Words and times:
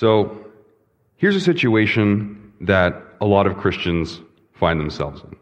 So 0.00 0.46
here's 1.16 1.34
a 1.34 1.40
situation 1.40 2.52
that 2.60 3.02
a 3.20 3.26
lot 3.26 3.46
of 3.46 3.56
Christians 3.56 4.20
find 4.54 4.78
themselves 4.78 5.22
in. 5.22 5.36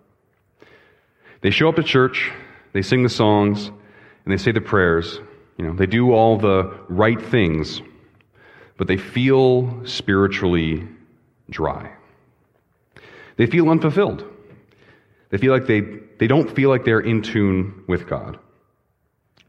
They 1.43 1.51
show 1.51 1.69
up 1.69 1.77
to 1.77 1.83
church, 1.83 2.33
they 2.73 2.83
sing 2.83 3.03
the 3.03 3.09
songs, 3.11 3.67
and 3.67 4.33
they 4.33 4.39
say 4.39 4.53
the 4.53 4.61
prayers. 4.61 5.21
You 5.59 5.67
know, 5.67 5.75
they 5.75 5.87
do 5.87 6.13
all 6.13 6.39
the 6.39 6.79
right 6.89 7.21
things, 7.21 7.81
but 8.77 8.89
they 8.89 8.97
feel 8.97 9.87
spiritually 9.87 10.87
dry. 11.51 11.93
They 13.37 13.47
feel 13.47 13.69
unfulfilled. 13.69 14.25
They 15.31 15.39
feel 15.39 15.53
like 15.53 15.67
they, 15.67 15.81
they 16.19 16.27
don't 16.27 16.51
feel 16.51 16.71
like 16.71 16.85
they're 16.85 17.01
in 17.01 17.21
tune 17.23 17.85
with 17.87 18.09
God. 18.09 18.39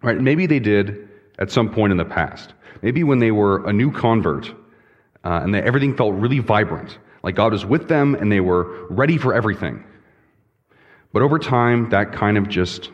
Right? 0.02 0.20
Maybe 0.20 0.46
they 0.46 0.60
did 0.60 1.10
at 1.39 1.52
some 1.52 1.70
point 1.70 1.92
in 1.92 1.98
the 1.98 2.05
past. 2.05 2.54
Maybe 2.82 3.04
when 3.04 3.20
they 3.20 3.32
were 3.32 3.66
a 3.68 3.74
new 3.74 3.92
convert 3.92 4.54
uh, 5.24 5.42
and 5.44 5.54
they, 5.54 5.62
everything 5.62 5.96
felt 5.96 6.14
really 6.14 6.40
vibrant, 6.40 6.98
like 7.24 7.36
God 7.36 7.52
was 7.52 7.66
with 7.66 7.88
them 7.88 8.16
and 8.16 8.32
they 8.32 8.39
were 8.39 8.88
ready 8.89 9.18
for 9.18 9.34
everything. 9.34 9.84
But 11.14 11.21
over 11.21 11.39
time, 11.39 11.89
that 11.89 12.14
kind 12.14 12.38
of 12.38 12.48
just 12.48 12.92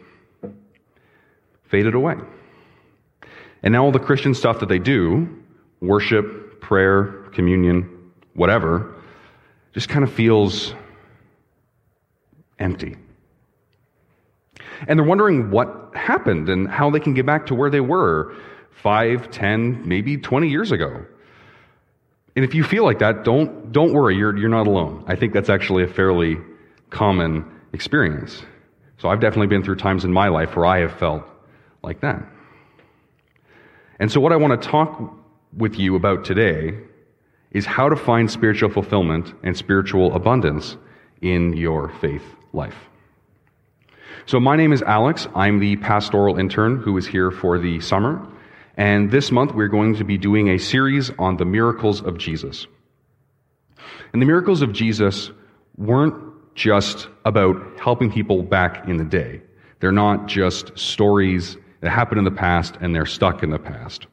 faded 1.65 1.95
away. 1.95 2.15
And 3.63 3.71
now 3.73 3.85
all 3.85 3.91
the 3.91 3.99
Christian 3.99 4.33
stuff 4.33 4.59
that 4.59 4.69
they 4.69 4.79
do, 4.79 5.27
worship, 5.81 6.61
prayer, 6.61 7.25
communion, 7.33 8.11
whatever, 8.33 8.95
just 9.73 9.89
kind 9.89 10.03
of 10.03 10.11
feels 10.11 10.73
empty. 12.59 12.95
And 14.87 14.99
they're 14.99 15.05
wondering 15.05 15.49
what 15.49 15.91
happened 15.95 16.49
and 16.49 16.67
how 16.67 16.89
they 16.89 16.99
can 16.99 17.13
get 17.13 17.25
back 17.25 17.47
to 17.47 17.55
where 17.55 17.69
they 17.69 17.79
were 17.79 18.35
five, 18.71 19.31
ten, 19.31 19.87
maybe 19.87 20.17
20 20.17 20.49
years 20.49 20.71
ago. 20.71 21.05
And 22.35 22.43
if 22.43 22.55
you 22.55 22.63
feel 22.63 22.83
like 22.83 22.99
that, 22.99 23.23
don't, 23.23 23.71
don't 23.71 23.93
worry, 23.93 24.17
you're, 24.17 24.35
you're 24.35 24.49
not 24.49 24.67
alone. 24.67 25.03
I 25.07 25.15
think 25.15 25.33
that's 25.33 25.49
actually 25.49 25.83
a 25.83 25.87
fairly 25.87 26.37
common 26.89 27.45
experience. 27.73 28.43
So 28.97 29.09
I've 29.09 29.19
definitely 29.19 29.47
been 29.47 29.63
through 29.63 29.75
times 29.75 30.05
in 30.05 30.11
my 30.11 30.29
life 30.29 30.55
where 30.55 30.65
I 30.65 30.79
have 30.79 30.97
felt 30.97 31.23
like 31.83 32.01
that. 32.01 32.23
And 33.99 34.11
so, 34.11 34.19
what 34.19 34.31
I 34.31 34.35
want 34.37 34.59
to 34.59 34.67
talk 34.67 35.13
with 35.55 35.75
you 35.75 35.95
about 35.95 36.25
today 36.25 36.77
is 37.51 37.65
how 37.65 37.89
to 37.89 37.95
find 37.95 38.29
spiritual 38.29 38.69
fulfillment 38.69 39.33
and 39.43 39.55
spiritual 39.55 40.15
abundance 40.15 40.77
in 41.21 41.53
your 41.53 41.89
faith 42.01 42.23
life. 42.53 42.75
So, 44.25 44.39
my 44.39 44.55
name 44.55 44.73
is 44.73 44.81
Alex. 44.81 45.27
I'm 45.35 45.59
the 45.59 45.75
pastoral 45.77 46.39
intern 46.39 46.77
who 46.77 46.97
is 46.97 47.05
here 47.05 47.29
for 47.29 47.59
the 47.59 47.79
summer. 47.81 48.27
And 48.75 49.11
this 49.11 49.31
month, 49.31 49.53
we're 49.53 49.67
going 49.67 49.95
to 49.95 50.03
be 50.03 50.17
doing 50.17 50.49
a 50.49 50.57
series 50.57 51.11
on 51.19 51.37
the 51.37 51.45
miracles 51.45 52.01
of 52.01 52.17
Jesus. 52.17 52.65
And 54.11 54.21
the 54.21 54.25
miracles 54.25 54.61
of 54.61 54.73
Jesus 54.73 55.31
weren't 55.77 56.55
just 56.55 57.07
about 57.25 57.79
helping 57.79 58.11
people 58.11 58.43
back 58.43 58.87
in 58.87 58.97
the 58.97 59.03
day. 59.03 59.41
They're 59.79 59.91
not 59.91 60.27
just 60.27 60.77
stories 60.77 61.57
that 61.81 61.89
happened 61.89 62.19
in 62.19 62.25
the 62.25 62.31
past 62.31 62.77
and 62.79 62.95
they're 62.95 63.05
stuck 63.05 63.43
in 63.43 63.49
the 63.49 63.59
past. 63.59 64.07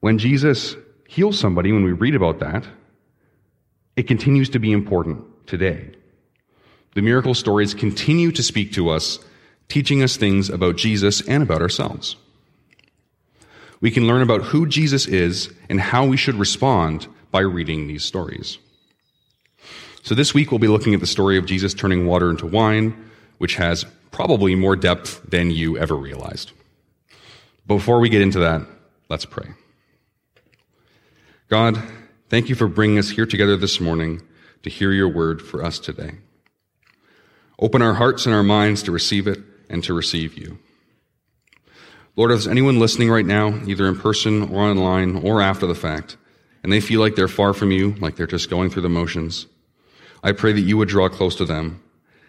When 0.00 0.18
Jesus 0.18 0.76
heals 1.08 1.38
somebody, 1.38 1.72
when 1.72 1.84
we 1.84 1.92
read 1.92 2.14
about 2.14 2.40
that, 2.40 2.66
it 3.96 4.08
continues 4.08 4.50
to 4.50 4.58
be 4.58 4.72
important 4.72 5.46
today. 5.46 5.92
The 6.94 7.02
miracle 7.02 7.34
stories 7.34 7.74
continue 7.74 8.32
to 8.32 8.42
speak 8.42 8.72
to 8.72 8.90
us, 8.90 9.18
teaching 9.68 10.02
us 10.02 10.16
things 10.16 10.50
about 10.50 10.76
Jesus 10.76 11.26
and 11.26 11.42
about 11.42 11.62
ourselves. 11.62 12.16
We 13.84 13.90
can 13.90 14.06
learn 14.06 14.22
about 14.22 14.44
who 14.44 14.66
Jesus 14.66 15.04
is 15.04 15.52
and 15.68 15.78
how 15.78 16.06
we 16.06 16.16
should 16.16 16.36
respond 16.36 17.06
by 17.30 17.40
reading 17.40 17.86
these 17.86 18.02
stories. 18.02 18.56
So 20.02 20.14
this 20.14 20.32
week 20.32 20.50
we'll 20.50 20.58
be 20.58 20.68
looking 20.68 20.94
at 20.94 21.00
the 21.00 21.06
story 21.06 21.36
of 21.36 21.44
Jesus 21.44 21.74
turning 21.74 22.06
water 22.06 22.30
into 22.30 22.46
wine, 22.46 23.10
which 23.36 23.56
has 23.56 23.84
probably 24.10 24.54
more 24.54 24.74
depth 24.74 25.20
than 25.28 25.50
you 25.50 25.76
ever 25.76 25.96
realized. 25.96 26.52
Before 27.66 28.00
we 28.00 28.08
get 28.08 28.22
into 28.22 28.38
that, 28.38 28.62
let's 29.10 29.26
pray. 29.26 29.50
God, 31.50 31.78
thank 32.30 32.48
you 32.48 32.54
for 32.54 32.68
bringing 32.68 32.98
us 32.98 33.10
here 33.10 33.26
together 33.26 33.58
this 33.58 33.80
morning 33.80 34.22
to 34.62 34.70
hear 34.70 34.92
your 34.92 35.10
word 35.10 35.42
for 35.42 35.62
us 35.62 35.78
today. 35.78 36.12
Open 37.58 37.82
our 37.82 37.92
hearts 37.92 38.24
and 38.24 38.34
our 38.34 38.42
minds 38.42 38.82
to 38.84 38.92
receive 38.92 39.26
it 39.26 39.40
and 39.68 39.84
to 39.84 39.92
receive 39.92 40.38
you. 40.38 40.58
Lord, 42.16 42.30
if 42.30 42.36
there's 42.36 42.48
anyone 42.48 42.78
listening 42.78 43.10
right 43.10 43.26
now, 43.26 43.60
either 43.66 43.88
in 43.88 43.98
person 43.98 44.42
or 44.54 44.62
online 44.62 45.16
or 45.16 45.42
after 45.42 45.66
the 45.66 45.74
fact, 45.74 46.16
and 46.62 46.72
they 46.72 46.80
feel 46.80 47.00
like 47.00 47.16
they're 47.16 47.28
far 47.28 47.52
from 47.52 47.72
you, 47.72 47.94
like 48.00 48.16
they're 48.16 48.26
just 48.26 48.48
going 48.48 48.70
through 48.70 48.82
the 48.82 48.88
motions, 48.88 49.46
I 50.22 50.32
pray 50.32 50.52
that 50.52 50.60
you 50.60 50.76
would 50.76 50.88
draw 50.88 51.08
close 51.08 51.34
to 51.36 51.44
them 51.44 51.82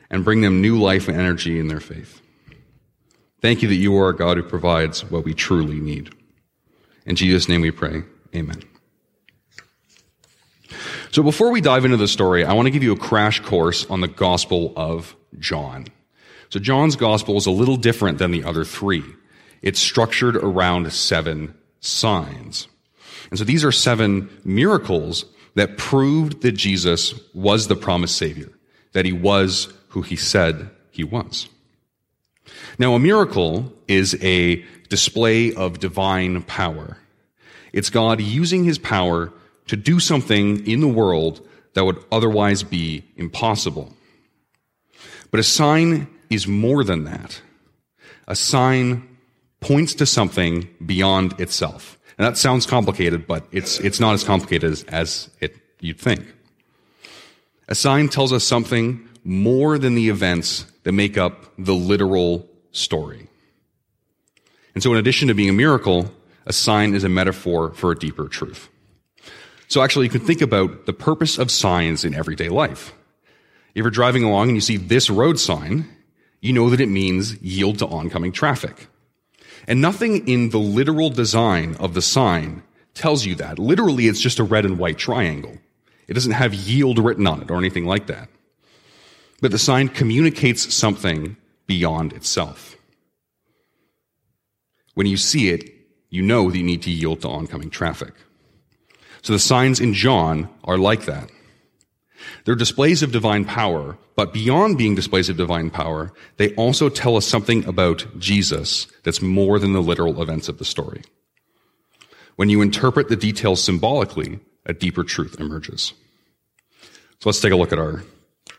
and 0.09 0.25
bring 0.25 0.41
them 0.41 0.61
new 0.61 0.79
life 0.79 1.07
and 1.07 1.17
energy 1.17 1.59
in 1.59 1.67
their 1.67 1.79
faith. 1.79 2.21
Thank 3.41 3.61
you 3.61 3.67
that 3.67 3.75
you 3.75 3.95
are 3.97 4.09
a 4.09 4.15
God 4.15 4.37
who 4.37 4.43
provides 4.43 5.03
what 5.09 5.23
we 5.23 5.33
truly 5.33 5.79
need. 5.79 6.13
In 7.05 7.15
Jesus' 7.15 7.47
name 7.47 7.61
we 7.61 7.71
pray. 7.71 8.03
Amen. 8.35 8.63
So 11.11 11.21
before 11.21 11.51
we 11.51 11.61
dive 11.61 11.85
into 11.85 11.97
the 11.97 12.07
story, 12.07 12.43
I 12.43 12.53
want 12.53 12.65
to 12.65 12.71
give 12.71 12.83
you 12.83 12.91
a 12.91 12.97
crash 12.97 13.39
course 13.39 13.85
on 13.85 14.01
the 14.01 14.07
Gospel 14.07 14.73
of 14.75 15.15
John. 15.39 15.85
So 16.49 16.59
John's 16.59 16.95
Gospel 16.95 17.37
is 17.37 17.45
a 17.45 17.51
little 17.51 17.77
different 17.77 18.17
than 18.17 18.31
the 18.31 18.43
other 18.43 18.65
three. 18.65 19.03
It's 19.65 19.79
structured 19.79 20.37
around 20.37 20.93
seven 20.93 21.55
signs. 21.81 22.67
And 23.29 23.39
so 23.39 23.43
these 23.43 23.65
are 23.65 23.71
seven 23.71 24.29
miracles 24.45 25.25
that 25.55 25.77
proved 25.77 26.41
that 26.43 26.51
Jesus 26.53 27.13
was 27.33 27.67
the 27.67 27.75
promised 27.75 28.17
Savior, 28.17 28.51
that 28.93 29.05
he 29.05 29.11
was 29.11 29.73
who 29.89 30.03
he 30.03 30.15
said 30.15 30.69
he 30.91 31.03
was. 31.03 31.49
Now, 32.77 32.93
a 32.93 32.99
miracle 32.99 33.73
is 33.87 34.15
a 34.21 34.63
display 34.89 35.53
of 35.53 35.79
divine 35.79 36.43
power. 36.43 36.97
It's 37.73 37.89
God 37.89 38.21
using 38.21 38.65
his 38.65 38.77
power 38.77 39.33
to 39.67 39.75
do 39.75 39.99
something 39.99 40.65
in 40.67 40.79
the 40.79 40.87
world 40.87 41.45
that 41.73 41.85
would 41.85 42.03
otherwise 42.11 42.61
be 42.61 43.03
impossible. 43.17 43.93
But 45.31 45.39
a 45.39 45.43
sign 45.43 46.07
is 46.29 46.47
more 46.47 46.83
than 46.83 47.05
that. 47.05 47.41
A 48.27 48.35
sign 48.35 49.14
points 49.59 49.93
to 49.95 50.05
something 50.05 50.69
beyond 50.85 51.39
itself. 51.39 51.97
And 52.17 52.25
that 52.25 52.37
sounds 52.37 52.65
complicated, 52.65 53.27
but 53.27 53.45
it's, 53.51 53.79
it's 53.79 53.99
not 53.99 54.13
as 54.13 54.23
complicated 54.23 54.71
as, 54.71 54.83
as 54.83 55.29
it, 55.41 55.55
you'd 55.79 55.99
think. 55.99 56.33
A 57.67 57.75
sign 57.75 58.09
tells 58.09 58.31
us 58.31 58.43
something 58.43 59.07
more 59.23 59.77
than 59.77 59.95
the 59.95 60.09
events 60.09 60.65
that 60.83 60.91
make 60.91 61.17
up 61.17 61.51
the 61.57 61.73
literal 61.73 62.47
story. 62.71 63.27
And 64.75 64.83
so 64.83 64.91
in 64.91 64.99
addition 64.99 65.27
to 65.29 65.33
being 65.33 65.49
a 65.49 65.53
miracle, 65.53 66.11
a 66.45 66.53
sign 66.53 66.93
is 66.93 67.03
a 67.03 67.09
metaphor 67.09 67.73
for 67.73 67.91
a 67.91 67.97
deeper 67.97 68.27
truth. 68.27 68.69
So 69.67 69.81
actually 69.81 70.05
you 70.05 70.11
can 70.11 70.21
think 70.21 70.41
about 70.41 70.85
the 70.85 70.93
purpose 70.93 71.37
of 71.39 71.49
signs 71.49 72.05
in 72.05 72.13
everyday 72.13 72.49
life. 72.49 72.93
If 73.73 73.83
you're 73.83 73.89
driving 73.89 74.23
along 74.23 74.49
and 74.49 74.57
you 74.57 74.61
see 74.61 74.77
this 74.77 75.09
road 75.09 75.39
sign, 75.39 75.89
you 76.39 76.53
know 76.53 76.69
that 76.69 76.79
it 76.79 76.87
means 76.87 77.41
yield 77.41 77.79
to 77.79 77.87
oncoming 77.87 78.31
traffic. 78.31 78.87
And 79.67 79.81
nothing 79.81 80.27
in 80.27 80.49
the 80.49 80.59
literal 80.59 81.09
design 81.09 81.75
of 81.75 81.93
the 81.93 82.01
sign 82.01 82.63
tells 82.93 83.25
you 83.25 83.35
that. 83.35 83.59
Literally, 83.59 84.07
it's 84.07 84.21
just 84.21 84.39
a 84.39 84.43
red 84.43 84.65
and 84.65 84.77
white 84.77 84.97
triangle. 84.97 85.57
It 86.07 86.13
doesn't 86.13 86.33
have 86.33 86.53
yield 86.53 86.99
written 86.99 87.27
on 87.27 87.41
it 87.41 87.51
or 87.51 87.57
anything 87.57 87.85
like 87.85 88.07
that. 88.07 88.29
But 89.41 89.51
the 89.51 89.59
sign 89.59 89.89
communicates 89.89 90.73
something 90.73 91.35
beyond 91.67 92.13
itself. 92.13 92.77
When 94.93 95.07
you 95.07 95.17
see 95.17 95.49
it, 95.49 95.71
you 96.09 96.21
know 96.21 96.49
that 96.49 96.57
you 96.57 96.63
need 96.63 96.83
to 96.83 96.91
yield 96.91 97.21
to 97.21 97.27
oncoming 97.27 97.69
traffic. 97.69 98.13
So 99.21 99.33
the 99.33 99.39
signs 99.39 99.79
in 99.79 99.93
John 99.93 100.49
are 100.63 100.77
like 100.77 101.05
that. 101.05 101.29
They're 102.43 102.55
displays 102.55 103.03
of 103.03 103.11
divine 103.11 103.45
power, 103.45 103.97
but 104.15 104.33
beyond 104.33 104.77
being 104.77 104.95
displays 104.95 105.29
of 105.29 105.37
divine 105.37 105.69
power, 105.69 106.13
they 106.37 106.53
also 106.55 106.89
tell 106.89 107.17
us 107.17 107.25
something 107.25 107.65
about 107.65 108.05
Jesus 108.19 108.87
that's 109.03 109.21
more 109.21 109.59
than 109.59 109.73
the 109.73 109.81
literal 109.81 110.21
events 110.21 110.49
of 110.49 110.57
the 110.57 110.65
story. 110.65 111.01
When 112.35 112.49
you 112.49 112.61
interpret 112.61 113.09
the 113.09 113.15
details 113.15 113.63
symbolically, 113.63 114.39
a 114.65 114.73
deeper 114.73 115.03
truth 115.03 115.39
emerges. 115.39 115.93
So 116.81 117.29
let's 117.29 117.39
take 117.39 117.53
a 117.53 117.55
look 117.55 117.71
at 117.71 117.79
our 117.79 118.03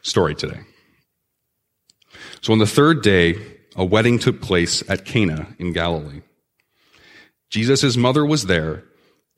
story 0.02 0.34
today. 0.34 0.60
So 2.40 2.52
on 2.52 2.58
the 2.58 2.66
third 2.66 3.02
day, 3.02 3.36
a 3.76 3.84
wedding 3.84 4.18
took 4.18 4.40
place 4.40 4.82
at 4.88 5.04
Cana 5.04 5.48
in 5.58 5.72
Galilee. 5.72 6.22
Jesus' 7.50 7.96
mother 7.96 8.24
was 8.24 8.46
there, 8.46 8.84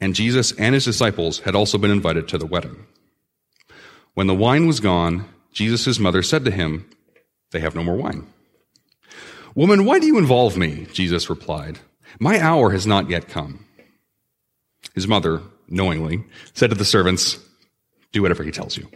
and 0.00 0.14
Jesus 0.14 0.52
and 0.52 0.74
his 0.74 0.84
disciples 0.84 1.40
had 1.40 1.54
also 1.54 1.78
been 1.78 1.90
invited 1.90 2.28
to 2.28 2.38
the 2.38 2.46
wedding. 2.46 2.86
When 4.14 4.26
the 4.26 4.34
wine 4.34 4.66
was 4.66 4.80
gone, 4.80 5.28
Jesus' 5.52 5.98
mother 5.98 6.22
said 6.22 6.44
to 6.44 6.50
him, 6.50 6.88
They 7.52 7.60
have 7.60 7.74
no 7.74 7.82
more 7.82 7.96
wine. 7.96 8.26
Woman, 9.54 9.84
why 9.84 9.98
do 9.98 10.06
you 10.06 10.18
involve 10.18 10.56
me? 10.56 10.86
Jesus 10.92 11.30
replied, 11.30 11.78
My 12.18 12.40
hour 12.40 12.70
has 12.70 12.86
not 12.86 13.10
yet 13.10 13.28
come. 13.28 13.64
His 14.94 15.08
mother 15.08 15.42
knowingly, 15.68 16.24
said 16.54 16.70
to 16.70 16.76
the 16.76 16.84
servants, 16.84 17.38
do 18.12 18.22
whatever 18.22 18.42
he 18.42 18.50
tells 18.50 18.76
you. 18.76 18.88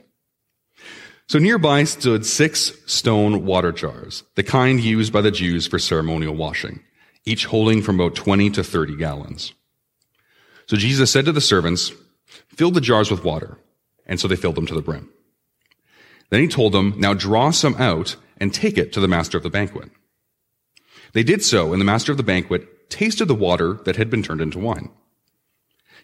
So 1.29 1.39
nearby 1.39 1.85
stood 1.85 2.27
six 2.27 2.73
stone 2.87 3.45
water 3.45 3.73
jars, 3.73 4.25
the 4.35 4.43
kind 4.43 4.81
used 4.81 5.13
by 5.13 5.21
the 5.21 5.31
Jews 5.31 5.67
for 5.67 5.79
ceremonial 5.79 6.35
washing, 6.35 6.81
each 7.25 7.47
holding 7.47 7.83
from 7.83 8.01
about 8.01 8.15
20 8.15 8.51
to 8.51 8.65
30 8.65 8.97
gallons. 8.97 9.53
So 10.67 10.77
Jesus 10.77 11.11
said 11.11 11.25
to 11.27 11.33
the 11.33 11.41
servants, 11.41 11.93
fill 12.57 12.71
the 12.71 12.81
jars 12.81 13.11
with 13.11 13.25
water. 13.25 13.59
And 14.07 14.19
so 14.19 14.29
they 14.29 14.37
filled 14.37 14.57
them 14.57 14.67
to 14.67 14.75
the 14.75 14.83
brim. 14.83 15.09
Then 16.31 16.41
he 16.41 16.49
told 16.49 16.73
them, 16.73 16.95
now 16.97 17.15
draw 17.15 17.51
some 17.51 17.75
out 17.77 18.17
and 18.39 18.53
take 18.53 18.79
it 18.79 18.93
to 18.93 19.01
the 19.01 19.09
master 19.09 19.37
of 19.37 19.43
the 19.43 19.51
banquet. 19.51 19.91
They 21.13 21.23
did 21.23 21.43
so, 21.43 21.73
and 21.73 21.81
the 21.81 21.85
master 21.85 22.11
of 22.11 22.19
the 22.19 22.25
banquet 22.25 22.91
tasted 22.91 23.27
the 23.27 23.35
water 23.35 23.75
that 23.85 23.97
had 23.97 24.11
been 24.11 24.23
turned 24.23 24.41
into 24.41 24.59
wine. 24.59 24.91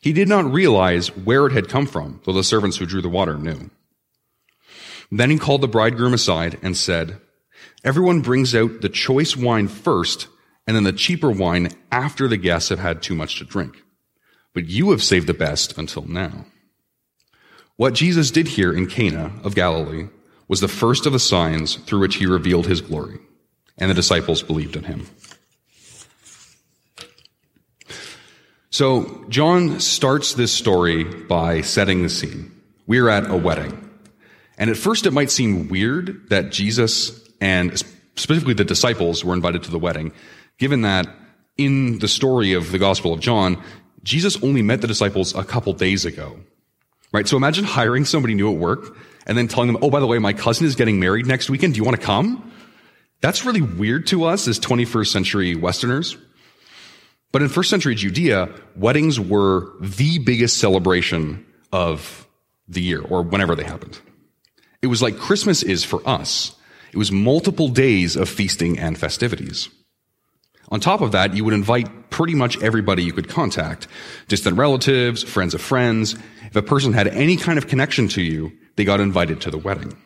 He 0.01 0.13
did 0.13 0.29
not 0.29 0.53
realize 0.53 1.09
where 1.17 1.47
it 1.47 1.53
had 1.53 1.69
come 1.69 1.87
from, 1.87 2.21
though 2.25 2.33
the 2.33 2.45
servants 2.45 2.77
who 2.77 2.87
drew 2.87 3.03
the 3.03 3.09
water 3.09 3.37
knew. 3.37 3.71
Then 5.11 5.31
he 5.31 5.39
called 5.39 5.63
the 5.63 5.69
bridegroom 5.69 6.15
aside 6.15 6.59
and 6.63 6.77
said, 6.77 7.21
Everyone 7.85 8.21
brings 8.21 8.55
out 8.55 8.81
the 8.81 8.89
choice 8.89 9.37
wine 9.37 9.69
first, 9.69 10.29
and 10.67 10.77
then 10.77 10.85
the 10.85 10.93
cheaper 10.93 11.31
wine 11.31 11.71
after 11.91 12.29
the 12.29 12.37
guests 12.37 12.69
have 12.69 12.79
had 12.79 13.03
too 13.03 13.15
much 13.15 13.39
to 13.39 13.45
drink. 13.45 13.83
But 14.53 14.67
you 14.67 14.91
have 14.91 15.03
saved 15.03 15.27
the 15.27 15.35
best 15.35 15.79
until 15.79 16.05
now. 16.07 16.45
What 17.79 17.95
Jesus 17.95 18.33
did 18.33 18.49
here 18.49 18.73
in 18.73 18.89
Cana 18.89 19.31
of 19.45 19.55
Galilee 19.55 20.09
was 20.49 20.61
the 20.61 20.67
first 20.67 21.07
of 21.07 21.13
the 21.13 21.21
signs 21.21 21.77
through 21.77 22.01
which 22.01 22.17
he 22.17 22.27
revealed 22.27 22.67
his 22.67 22.81
glory, 22.81 23.21
and 23.79 23.89
the 23.89 23.95
disciples 23.95 24.43
believed 24.43 24.75
in 24.75 24.83
him. 24.83 25.07
So, 28.71 29.25
John 29.29 29.79
starts 29.79 30.35
this 30.35 30.51
story 30.51 31.05
by 31.05 31.61
setting 31.61 32.03
the 32.03 32.09
scene. 32.09 32.51
We're 32.89 33.09
at 33.09 33.31
a 33.31 33.37
wedding. 33.37 33.89
And 34.59 34.71
at 34.71 34.77
first, 34.77 35.07
it 35.07 35.13
might 35.13 35.31
seem 35.31 35.69
weird 35.69 36.31
that 36.31 36.51
Jesus 36.51 37.29
and 37.41 37.79
specifically 38.17 38.55
the 38.55 38.65
disciples 38.65 39.25
were 39.25 39.35
invited 39.35 39.63
to 39.63 39.71
the 39.71 39.79
wedding, 39.79 40.11
given 40.59 40.83
that 40.83 41.07
in 41.57 42.01
the 42.01 42.09
story 42.09 42.55
of 42.55 42.73
the 42.73 42.79
Gospel 42.79 43.13
of 43.13 43.21
John, 43.21 43.63
Jesus 44.03 44.37
only 44.43 44.63
met 44.63 44.81
the 44.81 44.89
disciples 44.89 45.33
a 45.37 45.45
couple 45.45 45.73
days 45.75 46.05
ago. 46.05 46.41
Right? 47.13 47.27
So 47.27 47.37
imagine 47.37 47.65
hiring 47.65 48.05
somebody 48.05 48.35
new 48.35 48.53
at 48.53 48.59
work 48.59 48.97
and 49.27 49.37
then 49.37 49.49
telling 49.49 49.73
them, 49.73 49.83
oh, 49.83 49.91
by 49.91 50.01
the 50.01 50.07
way, 50.07 50.19
my 50.19 50.33
cousin 50.33 50.67
is 50.67 50.75
getting 50.75 51.01
married 51.01 51.27
next 51.27 51.49
weekend. 51.49 51.75
Do 51.75 51.79
you 51.79 51.85
want 51.85 51.99
to 51.99 52.05
come? 52.05 52.53
That's 53.21 53.45
really 53.45 53.63
weird 53.63 54.07
to 54.09 54.25
us 54.25 54.47
as 54.47 54.61
21st 54.61 55.07
century 55.09 55.55
Westerners. 55.57 56.17
But 57.33 57.43
in 57.43 57.49
first 57.49 57.71
century 57.71 57.95
Judea, 57.95 58.49
weddings 58.77 59.21
were 59.21 59.73
the 59.81 60.19
biggest 60.19 60.59
celebration 60.59 61.45
of 61.73 62.27
the 62.69 62.81
year 62.81 63.01
or 63.01 63.23
whenever 63.23 63.55
they 63.55 63.65
happened. 63.65 63.99
It 64.81 64.87
was 64.87 65.03
like 65.03 65.19
Christmas 65.19 65.63
is 65.63 65.85
for 65.85 66.07
us. 66.09 66.55
It 66.93 66.97
was 66.97 67.13
multiple 67.13 67.69
days 67.69 68.17
of 68.17 68.29
feasting 68.29 68.79
and 68.79 68.97
festivities. 68.97 69.69
On 70.71 70.81
top 70.81 71.01
of 71.01 71.13
that, 71.13 71.35
you 71.35 71.45
would 71.45 71.55
invite 71.55 72.11
pretty 72.11 72.35
much 72.35 72.63
everybody 72.63 73.03
you 73.03 73.13
could 73.13 73.29
contact. 73.29 73.89
Distant 74.29 74.57
relatives, 74.57 75.23
friends 75.23 75.55
of 75.55 75.61
friends. 75.61 76.15
If 76.47 76.57
a 76.57 76.63
person 76.63 76.93
had 76.93 77.09
any 77.09 77.37
kind 77.37 77.59
of 77.59 77.69
connection 77.69 78.09
to 78.09 78.23
you, 78.23 78.53
they 78.77 78.85
got 78.85 79.01
invited 79.01 79.41
to 79.43 79.51
the 79.51 79.59
wedding. 79.59 79.97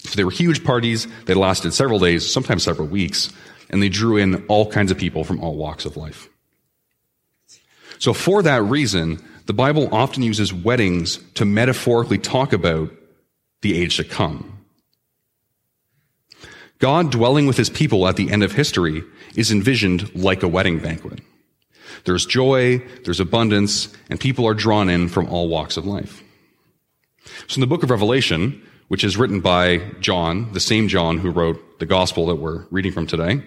So 0.00 0.16
they 0.16 0.24
were 0.24 0.30
huge 0.30 0.64
parties. 0.64 1.06
They 1.26 1.34
lasted 1.34 1.72
several 1.72 1.98
days, 1.98 2.30
sometimes 2.30 2.62
several 2.62 2.88
weeks 2.88 3.32
and 3.70 3.82
they 3.82 3.88
drew 3.88 4.16
in 4.16 4.44
all 4.46 4.70
kinds 4.70 4.90
of 4.90 4.98
people 4.98 5.24
from 5.24 5.40
all 5.40 5.56
walks 5.56 5.84
of 5.84 5.96
life. 5.96 6.28
So 7.98 8.12
for 8.12 8.42
that 8.42 8.62
reason, 8.62 9.24
the 9.46 9.52
Bible 9.52 9.88
often 9.92 10.22
uses 10.22 10.52
weddings 10.52 11.18
to 11.34 11.44
metaphorically 11.44 12.18
talk 12.18 12.52
about 12.52 12.90
the 13.62 13.80
age 13.80 13.96
to 13.96 14.04
come. 14.04 14.59
God 16.80 17.12
dwelling 17.12 17.46
with 17.46 17.58
his 17.58 17.70
people 17.70 18.08
at 18.08 18.16
the 18.16 18.32
end 18.32 18.42
of 18.42 18.52
history 18.52 19.04
is 19.36 19.52
envisioned 19.52 20.14
like 20.14 20.42
a 20.42 20.48
wedding 20.48 20.78
banquet. 20.78 21.20
There's 22.04 22.24
joy, 22.24 22.78
there's 23.04 23.20
abundance, 23.20 23.94
and 24.08 24.18
people 24.18 24.46
are 24.46 24.54
drawn 24.54 24.88
in 24.88 25.08
from 25.08 25.28
all 25.28 25.48
walks 25.48 25.76
of 25.76 25.86
life. 25.86 26.22
So 27.48 27.56
in 27.56 27.60
the 27.60 27.66
book 27.66 27.82
of 27.82 27.90
Revelation, 27.90 28.62
which 28.88 29.04
is 29.04 29.18
written 29.18 29.40
by 29.40 29.82
John, 30.00 30.52
the 30.52 30.60
same 30.60 30.88
John 30.88 31.18
who 31.18 31.30
wrote 31.30 31.78
the 31.78 31.86
gospel 31.86 32.26
that 32.26 32.36
we're 32.36 32.64
reading 32.70 32.92
from 32.92 33.06
today. 33.06 33.42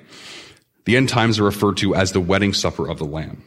The 0.86 0.96
end 0.96 1.10
times 1.10 1.40
are 1.40 1.44
referred 1.44 1.78
to 1.78 1.96
as 1.96 2.12
the 2.12 2.22
wedding 2.22 2.54
supper 2.54 2.88
of 2.88 3.00
the 3.00 3.06
Lamb. 3.06 3.44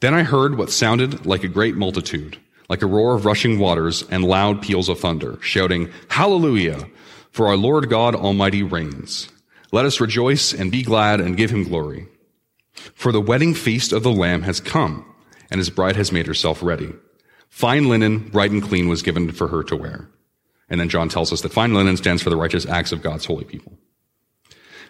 Then 0.00 0.14
I 0.14 0.22
heard 0.22 0.58
what 0.58 0.70
sounded 0.70 1.24
like 1.24 1.44
a 1.44 1.48
great 1.48 1.76
multitude, 1.76 2.38
like 2.68 2.82
a 2.82 2.86
roar 2.86 3.14
of 3.14 3.24
rushing 3.24 3.58
waters 3.58 4.04
and 4.10 4.22
loud 4.22 4.62
peals 4.62 4.88
of 4.88 5.00
thunder, 5.00 5.38
shouting, 5.40 5.90
Hallelujah! 6.08 6.86
For 7.38 7.46
our 7.46 7.56
Lord 7.56 7.88
God 7.88 8.16
Almighty 8.16 8.64
reigns. 8.64 9.28
Let 9.70 9.84
us 9.84 10.00
rejoice 10.00 10.52
and 10.52 10.72
be 10.72 10.82
glad 10.82 11.20
and 11.20 11.36
give 11.36 11.50
him 11.50 11.62
glory. 11.62 12.08
For 12.96 13.12
the 13.12 13.20
wedding 13.20 13.54
feast 13.54 13.92
of 13.92 14.02
the 14.02 14.10
Lamb 14.10 14.42
has 14.42 14.58
come, 14.58 15.04
and 15.48 15.60
his 15.60 15.70
bride 15.70 15.94
has 15.94 16.10
made 16.10 16.26
herself 16.26 16.64
ready. 16.64 16.92
Fine 17.48 17.88
linen, 17.88 18.28
bright 18.30 18.50
and 18.50 18.60
clean, 18.60 18.88
was 18.88 19.02
given 19.02 19.30
for 19.30 19.46
her 19.46 19.62
to 19.62 19.76
wear. 19.76 20.10
And 20.68 20.80
then 20.80 20.88
John 20.88 21.08
tells 21.08 21.32
us 21.32 21.42
that 21.42 21.52
fine 21.52 21.74
linen 21.74 21.96
stands 21.96 22.24
for 22.24 22.30
the 22.30 22.36
righteous 22.36 22.66
acts 22.66 22.90
of 22.90 23.02
God's 23.02 23.26
holy 23.26 23.44
people. 23.44 23.78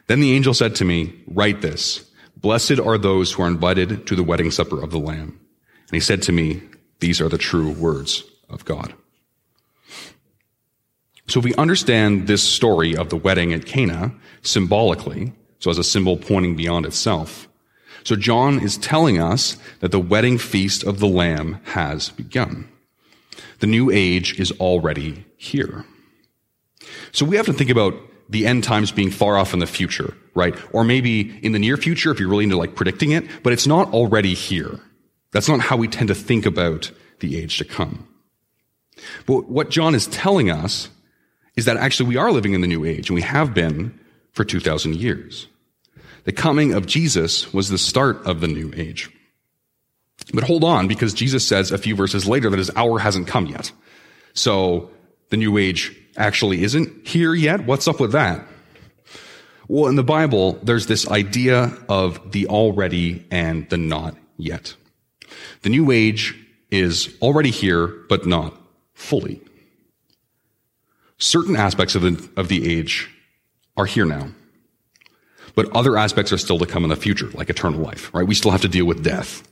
Then 0.06 0.21
the 0.21 0.33
angel 0.33 0.55
said 0.55 0.75
to 0.77 0.87
me, 0.87 1.23
write 1.27 1.61
this. 1.61 2.11
Blessed 2.35 2.81
are 2.81 2.97
those 2.97 3.31
who 3.31 3.43
are 3.43 3.49
invited 3.49 4.06
to 4.06 4.17
the 4.17 4.25
wedding 4.25 4.50
supper 4.50 4.83
of 4.83 4.91
the 4.91 4.99
Lamb. 4.99 5.39
And 5.89 5.93
he 5.93 6.00
said 6.00 6.23
to 6.23 6.33
me, 6.33 6.62
these 7.00 7.21
are 7.21 7.29
the 7.29 7.37
true 7.37 7.73
words 7.73 8.25
of 8.49 8.65
God. 8.65 8.95
So 11.29 11.41
if 11.41 11.45
we 11.45 11.55
understand 11.55 12.27
this 12.27 12.43
story 12.43 12.97
of 12.97 13.11
the 13.11 13.17
wedding 13.17 13.53
at 13.53 13.67
Cana 13.67 14.13
symbolically, 14.43 15.33
so 15.59 15.71
as 15.71 15.79
a 15.79 15.85
symbol 15.85 16.17
pointing 16.17 16.57
beyond 16.57 16.87
itself, 16.87 17.49
so 18.03 18.17
John 18.17 18.61
is 18.61 18.79
telling 18.79 19.21
us 19.21 19.59
that 19.81 19.93
the 19.93 20.01
wedding 20.01 20.39
feast 20.39 20.83
of 20.83 20.99
the 20.99 21.07
Lamb 21.07 21.61
has 21.65 22.09
begun. 22.11 22.69
The 23.59 23.67
new 23.67 23.91
age 23.91 24.41
is 24.41 24.53
already 24.53 25.27
here. 25.37 25.85
So 27.13 27.27
we 27.27 27.37
have 27.37 27.47
to 27.47 27.53
think 27.53 27.71
about 27.71 27.95
the 28.31 28.47
end 28.47 28.65
times 28.65 28.93
being 28.93 29.11
far 29.11 29.37
off 29.37 29.53
in 29.53 29.59
the 29.59 29.67
future, 29.67 30.17
right? 30.35 30.55
Or 30.73 30.85
maybe 30.85 31.39
in 31.43 31.53
the 31.53 31.59
near 31.59 31.77
future 31.77 32.11
if 32.11 32.21
you're 32.21 32.29
really 32.29 32.45
into 32.45 32.57
like 32.57 32.75
predicting 32.75 33.11
it, 33.13 33.25
but 33.43 33.53
it's 33.53 33.67
not 33.67 33.93
already 33.93 34.33
here. 34.33 34.81
That's 35.33 35.49
not 35.49 35.61
how 35.61 35.77
we 35.77 35.89
tend 35.89 36.09
to 36.09 36.15
think 36.15 36.47
about 36.47 36.91
the 37.21 37.39
age 37.39 37.59
to 37.59 37.65
come. 37.65 38.09
But 39.26 39.49
what 39.49 39.71
John 39.71 39.95
is 39.95 40.07
telling 40.07 40.50
us 40.50 40.88
is 41.59 41.65
that 41.65 41.77
actually 41.77 42.09
we 42.09 42.17
are 42.17 42.31
living 42.31 42.53
in 42.53 42.61
the 42.61 42.69
new 42.69 42.85
age 42.85 43.11
and 43.11 43.17
we 43.17 43.23
have 43.23 43.53
been 43.53 43.99
for 44.31 44.45
2000 44.45 44.95
years. 44.95 45.49
The 46.23 46.31
coming 46.31 46.73
of 46.73 46.87
Jesus 46.87 47.53
was 47.53 47.69
the 47.69 47.79
start 47.79 48.25
of 48.25 48.41
the 48.41 48.47
new 48.47 48.73
age. 48.77 49.11
But 50.33 50.45
hold 50.45 50.62
on, 50.62 50.87
because 50.87 51.12
Jesus 51.12 51.45
says 51.45 51.73
a 51.73 51.79
few 51.79 51.97
verses 51.97 52.29
later 52.29 52.49
that 52.49 52.61
his 52.61 52.71
hour 52.77 53.00
hasn't 53.00 53.27
come 53.27 53.47
yet. 53.47 53.73
So 54.35 54.91
the 55.31 55.37
new 55.37 55.59
age 55.59 55.97
actually 56.17 56.62
isn't 56.62 57.09
here 57.09 57.35
yet. 57.35 57.67
What's 57.67 57.88
up 57.88 57.99
with 57.99 58.12
that? 58.12 58.47
Well, 59.67 59.88
in 59.88 59.97
the 59.97 60.05
Bible, 60.05 60.61
there's 60.62 60.87
this 60.87 61.11
idea 61.11 61.77
of 61.88 62.31
the 62.31 62.47
already 62.47 63.27
and 63.33 63.69
the 63.69 63.79
not 63.79 64.17
yet. 64.37 64.77
The 65.62 65.71
new 65.71 65.91
age 65.91 66.37
is 66.71 67.12
already 67.21 67.50
here, 67.50 67.88
but 68.09 68.27
not 68.27 68.57
fully. 68.95 69.41
Certain 71.19 71.57
aspects 71.57 71.95
of 71.95 72.03
the, 72.03 72.31
of 72.37 72.49
the 72.49 72.73
age 72.73 73.11
are 73.77 73.87
here 73.87 74.05
now, 74.05 74.29
but 75.55 75.75
other 75.75 75.97
aspects 75.97 76.33
are 76.33 76.39
still 76.39 76.59
to 76.59 76.67
come 76.67 76.85
in 76.85 76.91
the 76.91 76.97
future, 76.97 77.29
like 77.31 77.51
eternal 77.51 77.81
life, 77.81 78.13
right? 78.15 78.27
We 78.27 78.35
still 78.35 78.53
have 78.53 78.63
to 78.63 78.69
deal 78.69 78.85
with 78.85 79.03
death. 79.03 79.43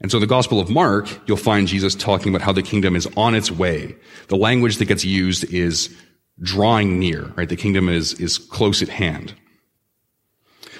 And 0.00 0.10
so 0.10 0.18
in 0.18 0.20
the 0.20 0.26
Gospel 0.26 0.60
of 0.60 0.70
Mark, 0.70 1.08
you'll 1.26 1.36
find 1.36 1.66
Jesus 1.66 1.94
talking 1.94 2.28
about 2.28 2.44
how 2.44 2.52
the 2.52 2.62
kingdom 2.62 2.94
is 2.94 3.08
on 3.16 3.34
its 3.34 3.50
way. 3.50 3.96
The 4.28 4.36
language 4.36 4.76
that 4.76 4.84
gets 4.84 5.04
used 5.04 5.52
is 5.52 5.94
drawing 6.40 7.00
near, 7.00 7.32
right? 7.36 7.48
The 7.48 7.56
kingdom 7.56 7.88
is, 7.88 8.14
is 8.14 8.38
close 8.38 8.80
at 8.82 8.88
hand. 8.88 9.34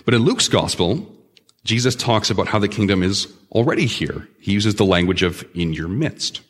But 0.04 0.14
in 0.14 0.22
Luke's 0.22 0.48
Gospel, 0.48 1.10
Jesus 1.64 1.96
talks 1.96 2.30
about 2.30 2.46
how 2.48 2.58
the 2.58 2.68
kingdom 2.68 3.02
is 3.02 3.32
already 3.50 3.86
here. 3.86 4.28
He 4.40 4.52
uses 4.52 4.76
the 4.76 4.84
language 4.84 5.22
of 5.22 5.44
in 5.54 5.72
your 5.72 5.88
midst. 5.88 6.42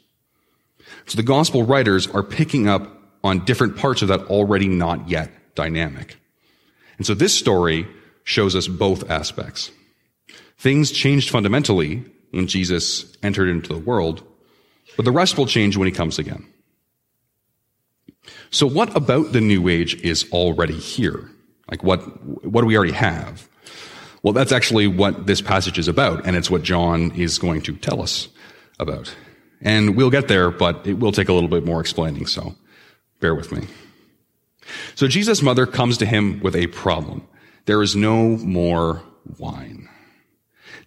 So 1.08 1.16
the 1.16 1.22
gospel 1.22 1.62
writers 1.62 2.06
are 2.06 2.22
picking 2.22 2.68
up 2.68 2.86
on 3.24 3.44
different 3.44 3.76
parts 3.76 4.02
of 4.02 4.08
that 4.08 4.26
already 4.26 4.68
not 4.68 5.08
yet 5.08 5.30
dynamic. 5.54 6.16
And 6.98 7.06
so 7.06 7.14
this 7.14 7.36
story 7.36 7.86
shows 8.24 8.54
us 8.54 8.68
both 8.68 9.10
aspects. 9.10 9.70
Things 10.58 10.90
changed 10.90 11.30
fundamentally 11.30 12.04
when 12.30 12.46
Jesus 12.46 13.16
entered 13.22 13.48
into 13.48 13.72
the 13.72 13.78
world, 13.78 14.22
but 14.96 15.04
the 15.04 15.12
rest 15.12 15.38
will 15.38 15.46
change 15.46 15.76
when 15.76 15.86
he 15.86 15.92
comes 15.92 16.18
again. 16.18 16.46
So 18.50 18.66
what 18.66 18.94
about 18.94 19.32
the 19.32 19.40
new 19.40 19.68
age 19.68 19.94
is 20.02 20.30
already 20.30 20.76
here? 20.76 21.30
Like 21.70 21.82
what, 21.82 22.00
what 22.44 22.60
do 22.60 22.66
we 22.66 22.76
already 22.76 22.92
have? 22.92 23.48
Well, 24.22 24.34
that's 24.34 24.52
actually 24.52 24.88
what 24.88 25.26
this 25.26 25.40
passage 25.40 25.78
is 25.78 25.88
about, 25.88 26.26
and 26.26 26.36
it's 26.36 26.50
what 26.50 26.62
John 26.62 27.12
is 27.12 27.38
going 27.38 27.62
to 27.62 27.76
tell 27.76 28.02
us 28.02 28.28
about. 28.78 29.14
And 29.60 29.96
we'll 29.96 30.10
get 30.10 30.28
there, 30.28 30.50
but 30.50 30.86
it 30.86 30.98
will 30.98 31.12
take 31.12 31.28
a 31.28 31.32
little 31.32 31.48
bit 31.48 31.64
more 31.64 31.80
explaining, 31.80 32.26
so 32.26 32.54
bear 33.20 33.34
with 33.34 33.50
me. 33.50 33.66
So 34.94 35.08
Jesus' 35.08 35.42
mother 35.42 35.66
comes 35.66 35.98
to 35.98 36.06
him 36.06 36.40
with 36.40 36.54
a 36.54 36.68
problem. 36.68 37.26
There 37.66 37.82
is 37.82 37.96
no 37.96 38.36
more 38.36 39.02
wine. 39.38 39.88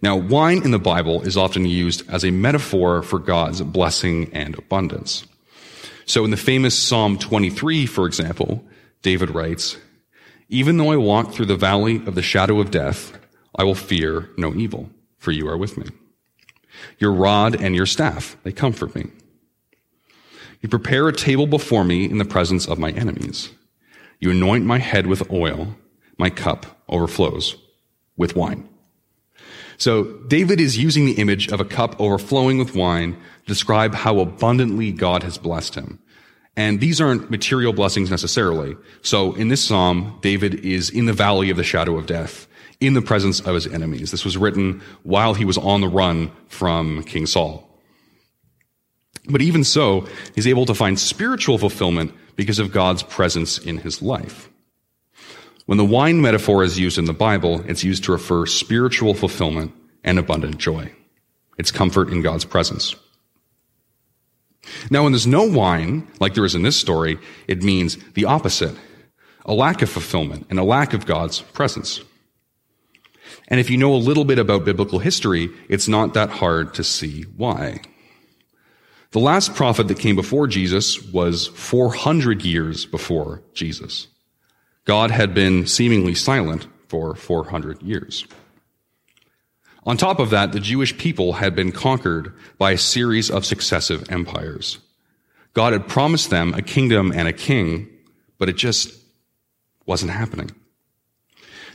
Now, 0.00 0.16
wine 0.16 0.64
in 0.64 0.72
the 0.72 0.78
Bible 0.78 1.22
is 1.22 1.36
often 1.36 1.64
used 1.64 2.08
as 2.10 2.24
a 2.24 2.30
metaphor 2.30 3.02
for 3.02 3.18
God's 3.18 3.60
blessing 3.60 4.30
and 4.32 4.58
abundance. 4.58 5.24
So 6.06 6.24
in 6.24 6.30
the 6.32 6.36
famous 6.36 6.76
Psalm 6.76 7.18
23, 7.18 7.86
for 7.86 8.06
example, 8.06 8.64
David 9.02 9.30
writes, 9.30 9.76
Even 10.48 10.76
though 10.76 10.90
I 10.90 10.96
walk 10.96 11.32
through 11.32 11.46
the 11.46 11.56
valley 11.56 11.96
of 12.06 12.14
the 12.14 12.22
shadow 12.22 12.60
of 12.60 12.70
death, 12.72 13.16
I 13.54 13.64
will 13.64 13.76
fear 13.76 14.30
no 14.36 14.54
evil, 14.54 14.90
for 15.18 15.30
you 15.30 15.48
are 15.48 15.56
with 15.56 15.78
me. 15.78 15.86
Your 17.02 17.12
rod 17.12 17.60
and 17.60 17.74
your 17.74 17.84
staff, 17.84 18.36
they 18.44 18.52
comfort 18.52 18.94
me. 18.94 19.06
You 20.60 20.68
prepare 20.68 21.08
a 21.08 21.12
table 21.12 21.48
before 21.48 21.82
me 21.82 22.04
in 22.08 22.18
the 22.18 22.24
presence 22.24 22.68
of 22.68 22.78
my 22.78 22.92
enemies. 22.92 23.50
You 24.20 24.30
anoint 24.30 24.66
my 24.66 24.78
head 24.78 25.08
with 25.08 25.28
oil. 25.32 25.74
My 26.16 26.30
cup 26.30 26.80
overflows 26.88 27.56
with 28.16 28.36
wine. 28.36 28.68
So 29.78 30.04
David 30.28 30.60
is 30.60 30.78
using 30.78 31.04
the 31.04 31.14
image 31.14 31.50
of 31.50 31.60
a 31.60 31.64
cup 31.64 32.00
overflowing 32.00 32.58
with 32.58 32.76
wine 32.76 33.14
to 33.14 33.46
describe 33.46 33.96
how 33.96 34.20
abundantly 34.20 34.92
God 34.92 35.24
has 35.24 35.38
blessed 35.38 35.74
him. 35.74 35.98
And 36.56 36.78
these 36.78 37.00
aren't 37.00 37.32
material 37.32 37.72
blessings 37.72 38.12
necessarily. 38.12 38.76
So 39.00 39.34
in 39.34 39.48
this 39.48 39.64
psalm, 39.64 40.20
David 40.22 40.64
is 40.64 40.88
in 40.88 41.06
the 41.06 41.12
valley 41.12 41.50
of 41.50 41.56
the 41.56 41.64
shadow 41.64 41.98
of 41.98 42.06
death, 42.06 42.46
in 42.82 42.94
the 42.94 43.02
presence 43.02 43.40
of 43.40 43.54
his 43.54 43.66
enemies. 43.66 44.10
This 44.10 44.24
was 44.24 44.36
written 44.36 44.82
while 45.04 45.34
he 45.34 45.44
was 45.44 45.58
on 45.58 45.80
the 45.80 45.88
run 45.88 46.32
from 46.48 47.04
King 47.04 47.26
Saul. 47.26 47.68
But 49.28 49.40
even 49.40 49.62
so, 49.62 50.08
he's 50.34 50.48
able 50.48 50.66
to 50.66 50.74
find 50.74 50.98
spiritual 50.98 51.58
fulfillment 51.58 52.12
because 52.34 52.58
of 52.58 52.72
God's 52.72 53.02
presence 53.02 53.58
in 53.58 53.78
his 53.78 54.02
life. 54.02 54.50
When 55.66 55.78
the 55.78 55.84
wine 55.84 56.20
metaphor 56.20 56.64
is 56.64 56.78
used 56.78 56.98
in 56.98 57.04
the 57.04 57.12
Bible, 57.12 57.62
it's 57.68 57.84
used 57.84 58.04
to 58.04 58.12
refer 58.12 58.46
spiritual 58.46 59.14
fulfillment 59.14 59.72
and 60.02 60.18
abundant 60.18 60.58
joy. 60.58 60.92
It's 61.56 61.70
comfort 61.70 62.08
in 62.08 62.22
God's 62.22 62.44
presence. 62.44 62.96
Now, 64.90 65.04
when 65.04 65.12
there's 65.12 65.26
no 65.26 65.44
wine, 65.44 66.08
like 66.18 66.34
there 66.34 66.44
is 66.44 66.54
in 66.54 66.62
this 66.62 66.76
story, 66.76 67.18
it 67.46 67.62
means 67.62 67.96
the 68.14 68.24
opposite 68.24 68.76
a 69.44 69.52
lack 69.52 69.82
of 69.82 69.90
fulfillment 69.90 70.46
and 70.50 70.58
a 70.58 70.64
lack 70.64 70.94
of 70.94 71.04
God's 71.04 71.40
presence. 71.40 72.00
And 73.52 73.60
if 73.60 73.68
you 73.68 73.76
know 73.76 73.94
a 73.94 73.96
little 73.96 74.24
bit 74.24 74.38
about 74.38 74.64
biblical 74.64 74.98
history, 74.98 75.50
it's 75.68 75.86
not 75.86 76.14
that 76.14 76.30
hard 76.30 76.72
to 76.72 76.82
see 76.82 77.24
why. 77.36 77.82
The 79.10 79.20
last 79.20 79.54
prophet 79.54 79.88
that 79.88 79.98
came 79.98 80.16
before 80.16 80.46
Jesus 80.46 81.02
was 81.12 81.48
400 81.48 82.46
years 82.46 82.86
before 82.86 83.42
Jesus. 83.52 84.06
God 84.86 85.10
had 85.10 85.34
been 85.34 85.66
seemingly 85.66 86.14
silent 86.14 86.66
for 86.88 87.14
400 87.14 87.82
years. 87.82 88.26
On 89.84 89.98
top 89.98 90.18
of 90.18 90.30
that, 90.30 90.52
the 90.52 90.58
Jewish 90.58 90.96
people 90.96 91.34
had 91.34 91.54
been 91.54 91.72
conquered 91.72 92.32
by 92.56 92.70
a 92.70 92.78
series 92.78 93.30
of 93.30 93.44
successive 93.44 94.10
empires. 94.10 94.78
God 95.52 95.74
had 95.74 95.88
promised 95.88 96.30
them 96.30 96.54
a 96.54 96.62
kingdom 96.62 97.12
and 97.14 97.28
a 97.28 97.34
king, 97.34 97.86
but 98.38 98.48
it 98.48 98.56
just 98.56 98.98
wasn't 99.84 100.12
happening. 100.12 100.52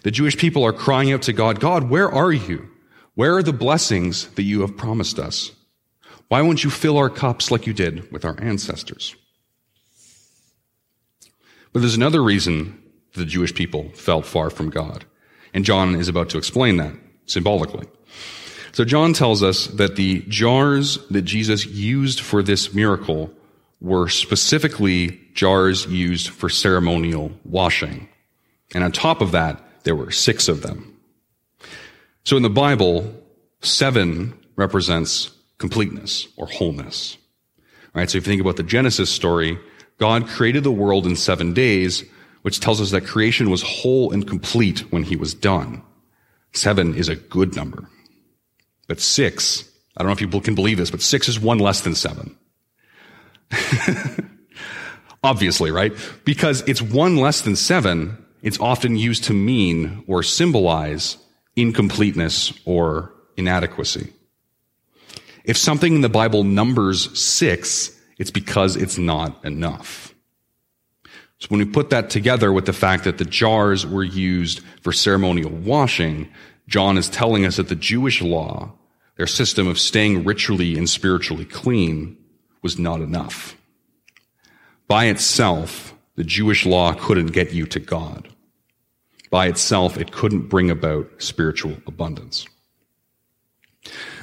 The 0.07 0.11
Jewish 0.11 0.37
people 0.37 0.63
are 0.63 0.71
crying 0.71 1.11
out 1.11 1.23
to 1.23 1.33
God, 1.33 1.59
God, 1.59 1.89
where 1.89 2.09
are 2.09 2.31
you? 2.31 2.69
Where 3.15 3.35
are 3.35 3.43
the 3.43 3.51
blessings 3.51 4.27
that 4.35 4.43
you 4.43 4.61
have 4.61 4.77
promised 4.77 5.19
us? 5.19 5.51
Why 6.29 6.41
won't 6.41 6.63
you 6.63 6.69
fill 6.69 6.97
our 6.97 7.09
cups 7.09 7.51
like 7.51 7.67
you 7.67 7.73
did 7.73 8.09
with 8.09 8.23
our 8.23 8.41
ancestors? 8.41 9.17
But 11.73 11.81
there's 11.81 11.97
another 11.97 12.23
reason 12.23 12.81
the 13.15 13.25
Jewish 13.25 13.53
people 13.53 13.89
felt 13.95 14.25
far 14.25 14.49
from 14.49 14.69
God. 14.69 15.03
And 15.53 15.65
John 15.65 15.93
is 15.95 16.07
about 16.07 16.29
to 16.29 16.37
explain 16.37 16.77
that 16.77 16.93
symbolically. 17.25 17.85
So 18.71 18.85
John 18.85 19.11
tells 19.11 19.43
us 19.43 19.67
that 19.67 19.97
the 19.97 20.21
jars 20.29 21.05
that 21.09 21.23
Jesus 21.23 21.65
used 21.65 22.21
for 22.21 22.41
this 22.41 22.73
miracle 22.73 23.29
were 23.81 24.07
specifically 24.07 25.19
jars 25.33 25.85
used 25.87 26.29
for 26.29 26.47
ceremonial 26.47 27.33
washing. 27.43 28.07
And 28.73 28.85
on 28.85 28.93
top 28.93 29.19
of 29.19 29.31
that, 29.33 29.65
there 29.83 29.95
were 29.95 30.11
six 30.11 30.47
of 30.47 30.61
them. 30.61 30.97
So 32.23 32.35
in 32.37 32.43
the 32.43 32.49
Bible, 32.49 33.13
seven 33.61 34.37
represents 34.55 35.31
completeness 35.57 36.27
or 36.35 36.47
wholeness. 36.47 37.17
All 37.57 38.01
right, 38.01 38.09
so 38.09 38.17
if 38.17 38.27
you 38.27 38.31
think 38.31 38.41
about 38.41 38.57
the 38.57 38.63
Genesis 38.63 39.09
story, 39.09 39.57
God 39.97 40.27
created 40.27 40.63
the 40.63 40.71
world 40.71 41.05
in 41.05 41.15
seven 41.15 41.53
days, 41.53 42.03
which 42.41 42.59
tells 42.59 42.79
us 42.81 42.91
that 42.91 43.05
creation 43.05 43.49
was 43.49 43.61
whole 43.63 44.11
and 44.11 44.27
complete 44.27 44.79
when 44.91 45.03
he 45.03 45.15
was 45.15 45.33
done. 45.33 45.81
Seven 46.53 46.95
is 46.95 47.09
a 47.09 47.15
good 47.15 47.55
number. 47.55 47.89
But 48.87 48.99
six, 48.99 49.69
I 49.95 50.03
don't 50.03 50.07
know 50.07 50.13
if 50.13 50.21
you 50.21 50.41
can 50.41 50.55
believe 50.55 50.77
this, 50.77 50.91
but 50.91 51.01
six 51.01 51.27
is 51.27 51.39
one 51.39 51.59
less 51.59 51.81
than 51.81 51.95
seven. 51.95 52.37
Obviously, 55.23 55.71
right? 55.71 55.93
Because 56.23 56.61
it's 56.67 56.81
one 56.81 57.17
less 57.17 57.41
than 57.41 57.55
seven, 57.55 58.23
it's 58.47 58.61
often 58.61 58.95
used 58.95 59.25
to 59.25 59.33
mean 59.33 60.05
or 60.07 60.23
symbolize 60.23 61.17
incompleteness 61.57 62.53
or 62.63 63.13
inadequacy. 63.35 64.13
If 65.43 65.57
something 65.57 65.95
in 65.95 65.99
the 65.99 66.07
Bible 66.07 66.45
numbers 66.45 67.19
six, 67.19 67.91
it's 68.17 68.31
because 68.31 68.77
it's 68.77 68.97
not 68.97 69.43
enough. 69.43 70.15
So 71.39 71.47
when 71.49 71.59
we 71.59 71.65
put 71.65 71.89
that 71.89 72.09
together 72.09 72.53
with 72.53 72.65
the 72.65 72.71
fact 72.71 73.03
that 73.03 73.17
the 73.17 73.25
jars 73.25 73.85
were 73.85 74.05
used 74.05 74.61
for 74.79 74.93
ceremonial 74.93 75.51
washing, 75.51 76.29
John 76.69 76.97
is 76.97 77.09
telling 77.09 77.45
us 77.45 77.57
that 77.57 77.67
the 77.67 77.75
Jewish 77.75 78.21
law, 78.21 78.71
their 79.17 79.27
system 79.27 79.67
of 79.67 79.77
staying 79.77 80.23
ritually 80.23 80.77
and 80.77 80.89
spiritually 80.89 81.43
clean, 81.43 82.15
was 82.61 82.79
not 82.79 83.01
enough. 83.01 83.57
By 84.87 85.07
itself, 85.07 85.93
the 86.15 86.23
Jewish 86.23 86.65
law 86.65 86.93
couldn't 86.93 87.33
get 87.33 87.51
you 87.51 87.65
to 87.65 87.79
God. 87.81 88.29
By 89.29 89.47
itself, 89.47 89.97
it 89.97 90.11
couldn't 90.11 90.47
bring 90.47 90.69
about 90.69 91.09
spiritual 91.17 91.77
abundance. 91.85 92.47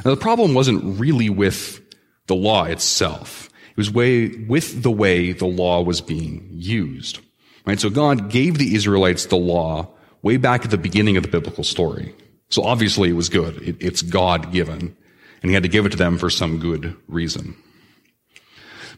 Now, 0.05 0.11
the 0.11 0.17
problem 0.17 0.55
wasn't 0.55 0.99
really 0.99 1.31
with 1.31 1.81
the 2.27 2.35
law 2.35 2.65
itself. 2.65 3.51
It 3.71 3.77
was 3.77 3.91
way, 3.91 4.29
with 4.29 4.83
the 4.83 4.91
way 4.91 5.33
the 5.33 5.47
law 5.47 5.83
was 5.83 6.01
being 6.01 6.49
used. 6.53 7.19
Right? 7.67 7.81
So 7.81 7.91
God 7.91 8.31
gave 8.31 8.59
the 8.59 8.75
Israelites 8.75 9.27
the 9.27 9.37
law 9.37 9.89
way 10.23 10.37
back 10.37 10.65
at 10.65 10.71
the 10.71 10.79
beginning 10.79 11.17
of 11.17 11.23
the 11.23 11.29
biblical 11.29 11.65
story. 11.65 12.15
So 12.51 12.63
obviously 12.63 13.11
it 13.11 13.15
was 13.15 13.29
good. 13.29 13.61
It, 13.63 13.77
it's 13.81 14.03
God 14.03 14.53
given. 14.53 14.97
And 15.43 15.51
he 15.51 15.55
had 15.55 15.63
to 15.63 15.69
give 15.69 15.85
it 15.87 15.91
to 15.91 15.99
them 15.99 16.19
for 16.19 16.31
some 16.31 16.59
good 16.59 16.97
reason. 17.09 17.57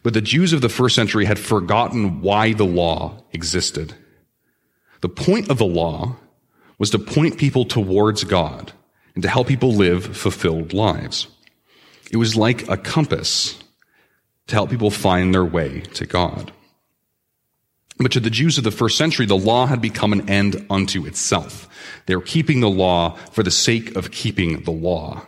But 0.03 0.13
the 0.13 0.21
Jews 0.21 0.53
of 0.53 0.61
the 0.61 0.69
first 0.69 0.95
century 0.95 1.25
had 1.25 1.39
forgotten 1.39 2.21
why 2.21 2.53
the 2.53 2.65
law 2.65 3.23
existed. 3.33 3.95
The 5.01 5.09
point 5.09 5.49
of 5.49 5.57
the 5.57 5.65
law 5.65 6.15
was 6.77 6.89
to 6.91 6.99
point 6.99 7.37
people 7.37 7.65
towards 7.65 8.23
God 8.23 8.71
and 9.15 9.23
to 9.23 9.29
help 9.29 9.47
people 9.47 9.73
live 9.73 10.15
fulfilled 10.15 10.73
lives. 10.73 11.27
It 12.11 12.17
was 12.17 12.35
like 12.35 12.67
a 12.69 12.77
compass 12.77 13.61
to 14.47 14.55
help 14.55 14.69
people 14.69 14.91
find 14.91 15.33
their 15.33 15.45
way 15.45 15.81
to 15.81 16.05
God. 16.05 16.51
But 17.99 18.11
to 18.11 18.19
the 18.19 18.29
Jews 18.29 18.57
of 18.57 18.63
the 18.63 18.71
first 18.71 18.97
century, 18.97 19.25
the 19.25 19.35
law 19.35 19.65
had 19.65 19.81
become 19.81 20.13
an 20.13 20.29
end 20.29 20.65
unto 20.69 21.05
itself. 21.05 21.67
They 22.05 22.15
were 22.15 22.21
keeping 22.21 22.59
the 22.59 22.69
law 22.69 23.15
for 23.31 23.43
the 23.43 23.51
sake 23.51 23.95
of 23.95 24.11
keeping 24.11 24.63
the 24.63 24.71
law. 24.71 25.25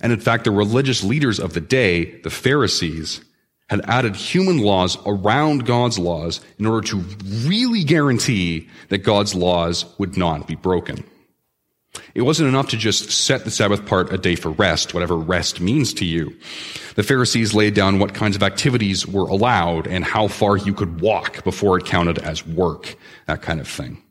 And 0.00 0.12
in 0.12 0.20
fact, 0.20 0.44
the 0.44 0.50
religious 0.50 1.02
leaders 1.02 1.40
of 1.40 1.54
the 1.54 1.60
day, 1.60 2.20
the 2.20 2.30
Pharisees, 2.30 3.24
had 3.68 3.80
added 3.84 4.14
human 4.14 4.58
laws 4.58 4.96
around 5.06 5.66
God's 5.66 5.98
laws 5.98 6.40
in 6.58 6.66
order 6.66 6.86
to 6.88 6.98
really 7.46 7.82
guarantee 7.82 8.68
that 8.88 8.98
God's 8.98 9.34
laws 9.34 9.84
would 9.98 10.16
not 10.16 10.46
be 10.46 10.54
broken. 10.54 11.04
It 12.14 12.22
wasn't 12.22 12.48
enough 12.48 12.68
to 12.68 12.76
just 12.76 13.10
set 13.10 13.44
the 13.44 13.50
Sabbath 13.50 13.86
part 13.86 14.12
a 14.12 14.18
day 14.18 14.34
for 14.36 14.50
rest, 14.50 14.94
whatever 14.94 15.16
rest 15.16 15.60
means 15.60 15.94
to 15.94 16.04
you. 16.04 16.36
The 16.94 17.02
Pharisees 17.02 17.54
laid 17.54 17.74
down 17.74 17.98
what 17.98 18.14
kinds 18.14 18.36
of 18.36 18.42
activities 18.42 19.06
were 19.06 19.28
allowed 19.28 19.86
and 19.86 20.04
how 20.04 20.28
far 20.28 20.56
you 20.56 20.74
could 20.74 21.00
walk 21.00 21.42
before 21.44 21.78
it 21.78 21.86
counted 21.86 22.18
as 22.18 22.46
work, 22.46 22.96
that 23.26 23.42
kind 23.42 23.60
of 23.60 23.68
thing. 23.68 24.02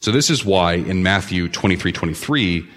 So 0.00 0.12
this 0.12 0.30
is 0.30 0.44
why 0.44 0.74
in 0.74 1.02
Matthew 1.02 1.48
23, 1.48 1.92
23, 1.92 2.68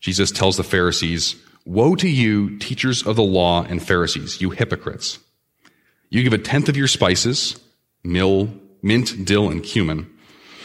Jesus 0.00 0.30
tells 0.30 0.56
the 0.56 0.64
Pharisees, 0.64 1.36
Woe 1.64 1.94
to 1.96 2.08
you, 2.08 2.58
teachers 2.58 3.06
of 3.06 3.16
the 3.16 3.22
law 3.22 3.64
and 3.64 3.82
Pharisees, 3.82 4.40
you 4.40 4.50
hypocrites! 4.50 5.18
You 6.14 6.22
give 6.22 6.32
a 6.32 6.38
tenth 6.38 6.68
of 6.68 6.76
your 6.76 6.86
spices, 6.86 7.58
mill, 8.04 8.48
mint, 8.82 9.24
dill, 9.24 9.48
and 9.48 9.60
cumin, 9.60 10.08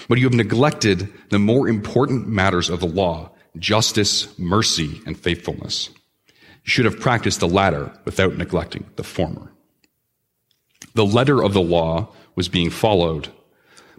But 0.07 0.19
you 0.19 0.25
have 0.25 0.33
neglected 0.35 1.11
the 1.29 1.39
more 1.39 1.67
important 1.67 2.27
matters 2.27 2.69
of 2.69 2.81
the 2.81 2.85
law, 2.85 3.31
justice, 3.57 4.37
mercy, 4.37 5.01
and 5.07 5.17
faithfulness. 5.17 5.89
You 6.27 6.69
should 6.69 6.85
have 6.85 6.99
practiced 6.99 7.39
the 7.39 7.47
latter 7.47 7.91
without 8.05 8.37
neglecting 8.37 8.85
the 8.95 9.03
former. 9.03 9.51
The 10.93 11.03
letter 11.05 11.41
of 11.41 11.53
the 11.53 11.63
law 11.63 12.09
was 12.35 12.47
being 12.47 12.69
followed, 12.69 13.29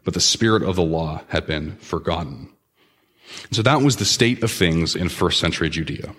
but 0.04 0.14
the 0.14 0.20
spirit 0.20 0.62
of 0.62 0.76
the 0.76 0.84
law 0.84 1.22
had 1.30 1.48
been 1.48 1.74
forgotten. 1.78 2.48
So 3.50 3.62
that 3.62 3.82
was 3.82 3.96
the 3.96 4.04
state 4.04 4.44
of 4.44 4.52
things 4.52 4.94
in 4.94 5.08
first 5.08 5.40
century 5.40 5.68
Judea. 5.68 6.14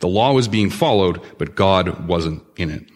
The 0.00 0.08
law 0.08 0.32
was 0.32 0.48
being 0.48 0.70
followed, 0.70 1.22
but 1.38 1.54
God 1.54 2.08
wasn't 2.08 2.42
in 2.56 2.70
it. 2.70 2.90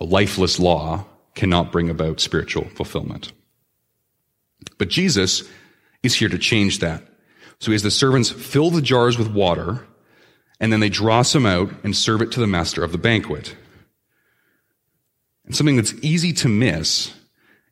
A 0.00 0.04
lifeless 0.04 0.58
law 0.58 1.06
cannot 1.34 1.72
bring 1.72 1.90
about 1.90 2.20
spiritual 2.20 2.64
fulfillment. 2.70 3.32
But 4.78 4.88
Jesus 4.88 5.44
is 6.02 6.14
here 6.14 6.28
to 6.28 6.38
change 6.38 6.80
that. 6.80 7.02
So 7.58 7.66
he 7.66 7.72
has 7.72 7.82
the 7.82 7.90
servants 7.90 8.30
fill 8.30 8.70
the 8.70 8.82
jars 8.82 9.18
with 9.18 9.28
water, 9.28 9.86
and 10.60 10.72
then 10.72 10.80
they 10.80 10.88
draw 10.88 11.22
some 11.22 11.46
out 11.46 11.70
and 11.84 11.96
serve 11.96 12.22
it 12.22 12.32
to 12.32 12.40
the 12.40 12.46
master 12.46 12.82
of 12.82 12.92
the 12.92 12.98
banquet. 12.98 13.54
And 15.44 15.54
something 15.54 15.76
that's 15.76 15.94
easy 16.02 16.32
to 16.34 16.48
miss 16.48 17.14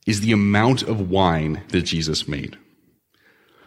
is 0.07 0.21
the 0.21 0.33
amount 0.33 0.83
of 0.83 1.11
wine 1.11 1.63
that 1.69 1.83
Jesus 1.83 2.29
made. 2.29 2.59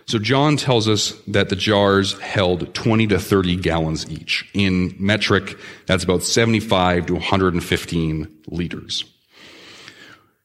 So 0.07 0.19
John 0.19 0.55
tells 0.55 0.87
us 0.87 1.11
that 1.27 1.49
the 1.49 1.55
jars 1.57 2.17
held 2.19 2.73
20 2.73 3.07
to 3.07 3.19
30 3.19 3.57
gallons 3.57 4.09
each. 4.09 4.49
In 4.53 4.95
metric, 4.97 5.57
that's 5.85 6.05
about 6.05 6.23
75 6.23 7.07
to 7.07 7.13
115 7.13 8.43
liters. 8.47 9.03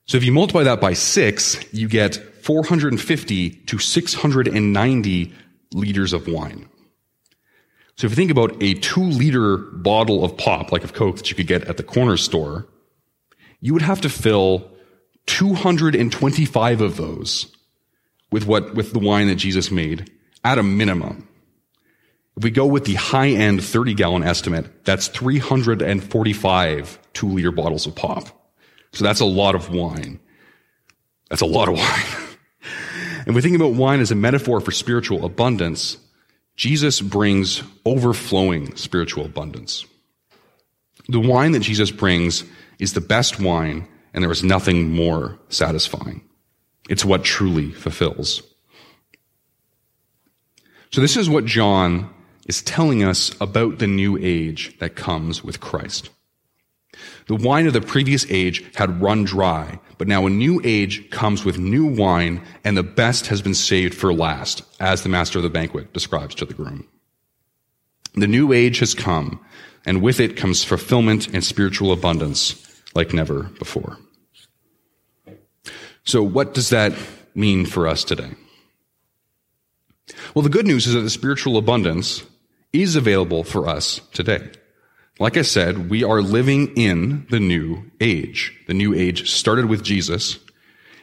So 0.06 0.16
if 0.16 0.24
you 0.24 0.32
multiply 0.32 0.64
that 0.64 0.80
by 0.80 0.94
six, 0.94 1.56
you 1.72 1.86
get 1.86 2.16
450 2.16 3.50
to 3.50 3.78
690 3.78 5.32
liters 5.72 6.12
of 6.12 6.26
wine. 6.26 6.68
So 7.96 8.06
if 8.06 8.12
you 8.12 8.16
think 8.16 8.32
about 8.32 8.60
a 8.60 8.74
two 8.74 9.04
liter 9.04 9.58
bottle 9.58 10.24
of 10.24 10.36
pop, 10.36 10.72
like 10.72 10.82
of 10.82 10.92
Coke 10.92 11.18
that 11.18 11.30
you 11.30 11.36
could 11.36 11.46
get 11.46 11.68
at 11.68 11.76
the 11.76 11.84
corner 11.84 12.16
store, 12.16 12.66
you 13.60 13.72
would 13.74 13.82
have 13.82 14.00
to 14.00 14.08
fill 14.08 14.68
225 15.26 16.80
of 16.80 16.96
those 16.96 17.46
with 18.32 18.46
what, 18.46 18.74
with 18.74 18.92
the 18.92 18.98
wine 18.98 19.28
that 19.28 19.36
Jesus 19.36 19.70
made 19.70 20.10
at 20.42 20.58
a 20.58 20.62
minimum. 20.62 21.28
If 22.36 22.42
we 22.44 22.50
go 22.50 22.66
with 22.66 22.86
the 22.86 22.94
high 22.94 23.28
end 23.28 23.62
30 23.62 23.94
gallon 23.94 24.24
estimate, 24.24 24.84
that's 24.84 25.06
345 25.08 26.98
two 27.12 27.28
liter 27.28 27.52
bottles 27.52 27.86
of 27.86 27.94
pop. 27.94 28.26
So 28.92 29.04
that's 29.04 29.20
a 29.20 29.26
lot 29.26 29.54
of 29.54 29.70
wine. 29.70 30.18
That's 31.28 31.42
a 31.42 31.46
lot 31.46 31.68
of 31.68 31.74
wine. 31.78 32.06
and 33.26 33.34
we 33.34 33.42
think 33.42 33.54
about 33.54 33.74
wine 33.74 34.00
as 34.00 34.10
a 34.10 34.14
metaphor 34.14 34.60
for 34.60 34.70
spiritual 34.70 35.24
abundance. 35.24 35.98
Jesus 36.56 37.00
brings 37.00 37.62
overflowing 37.84 38.76
spiritual 38.76 39.24
abundance. 39.24 39.84
The 41.08 41.20
wine 41.20 41.52
that 41.52 41.60
Jesus 41.60 41.90
brings 41.90 42.44
is 42.78 42.92
the 42.92 43.00
best 43.00 43.40
wine, 43.40 43.88
and 44.14 44.22
there 44.22 44.30
is 44.30 44.44
nothing 44.44 44.90
more 44.90 45.38
satisfying. 45.48 46.22
It's 46.92 47.06
what 47.06 47.24
truly 47.24 47.70
fulfills. 47.70 48.42
So 50.90 51.00
this 51.00 51.16
is 51.16 51.30
what 51.30 51.46
John 51.46 52.12
is 52.46 52.60
telling 52.60 53.02
us 53.02 53.34
about 53.40 53.78
the 53.78 53.86
new 53.86 54.18
age 54.20 54.78
that 54.78 54.94
comes 54.94 55.42
with 55.42 55.58
Christ. 55.58 56.10
The 57.28 57.36
wine 57.36 57.66
of 57.66 57.72
the 57.72 57.80
previous 57.80 58.26
age 58.28 58.62
had 58.74 59.00
run 59.00 59.24
dry, 59.24 59.80
but 59.96 60.06
now 60.06 60.26
a 60.26 60.30
new 60.30 60.60
age 60.64 61.08
comes 61.08 61.46
with 61.46 61.56
new 61.58 61.86
wine, 61.86 62.42
and 62.62 62.76
the 62.76 62.82
best 62.82 63.28
has 63.28 63.40
been 63.40 63.54
saved 63.54 63.94
for 63.94 64.12
last, 64.12 64.60
as 64.78 65.02
the 65.02 65.08
master 65.08 65.38
of 65.38 65.44
the 65.44 65.48
banquet 65.48 65.94
describes 65.94 66.34
to 66.34 66.44
the 66.44 66.52
groom. 66.52 66.86
The 68.12 68.26
new 68.26 68.52
age 68.52 68.80
has 68.80 68.92
come, 68.92 69.40
and 69.86 70.02
with 70.02 70.20
it 70.20 70.36
comes 70.36 70.62
fulfillment 70.62 71.28
and 71.32 71.42
spiritual 71.42 71.90
abundance 71.90 72.82
like 72.94 73.14
never 73.14 73.44
before. 73.44 73.96
So, 76.04 76.22
what 76.22 76.54
does 76.54 76.70
that 76.70 76.92
mean 77.34 77.66
for 77.66 77.86
us 77.86 78.04
today? 78.04 78.30
Well, 80.34 80.42
the 80.42 80.48
good 80.48 80.66
news 80.66 80.86
is 80.86 80.94
that 80.94 81.00
the 81.00 81.10
spiritual 81.10 81.56
abundance 81.56 82.24
is 82.72 82.96
available 82.96 83.44
for 83.44 83.68
us 83.68 84.00
today. 84.12 84.50
Like 85.18 85.36
I 85.36 85.42
said, 85.42 85.90
we 85.90 86.02
are 86.02 86.20
living 86.20 86.74
in 86.76 87.26
the 87.30 87.38
new 87.38 87.90
age. 88.00 88.58
The 88.66 88.74
new 88.74 88.94
age 88.94 89.30
started 89.30 89.66
with 89.66 89.84
Jesus. 89.84 90.38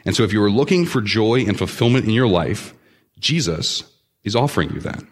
And 0.03 0.15
so 0.15 0.23
if 0.23 0.33
you 0.33 0.43
are 0.43 0.49
looking 0.49 0.85
for 0.85 1.01
joy 1.01 1.45
and 1.45 1.57
fulfillment 1.57 2.05
in 2.05 2.11
your 2.11 2.27
life, 2.27 2.73
Jesus 3.19 3.83
is 4.23 4.35
offering 4.35 4.71
you 4.73 4.79
that. 4.81 5.03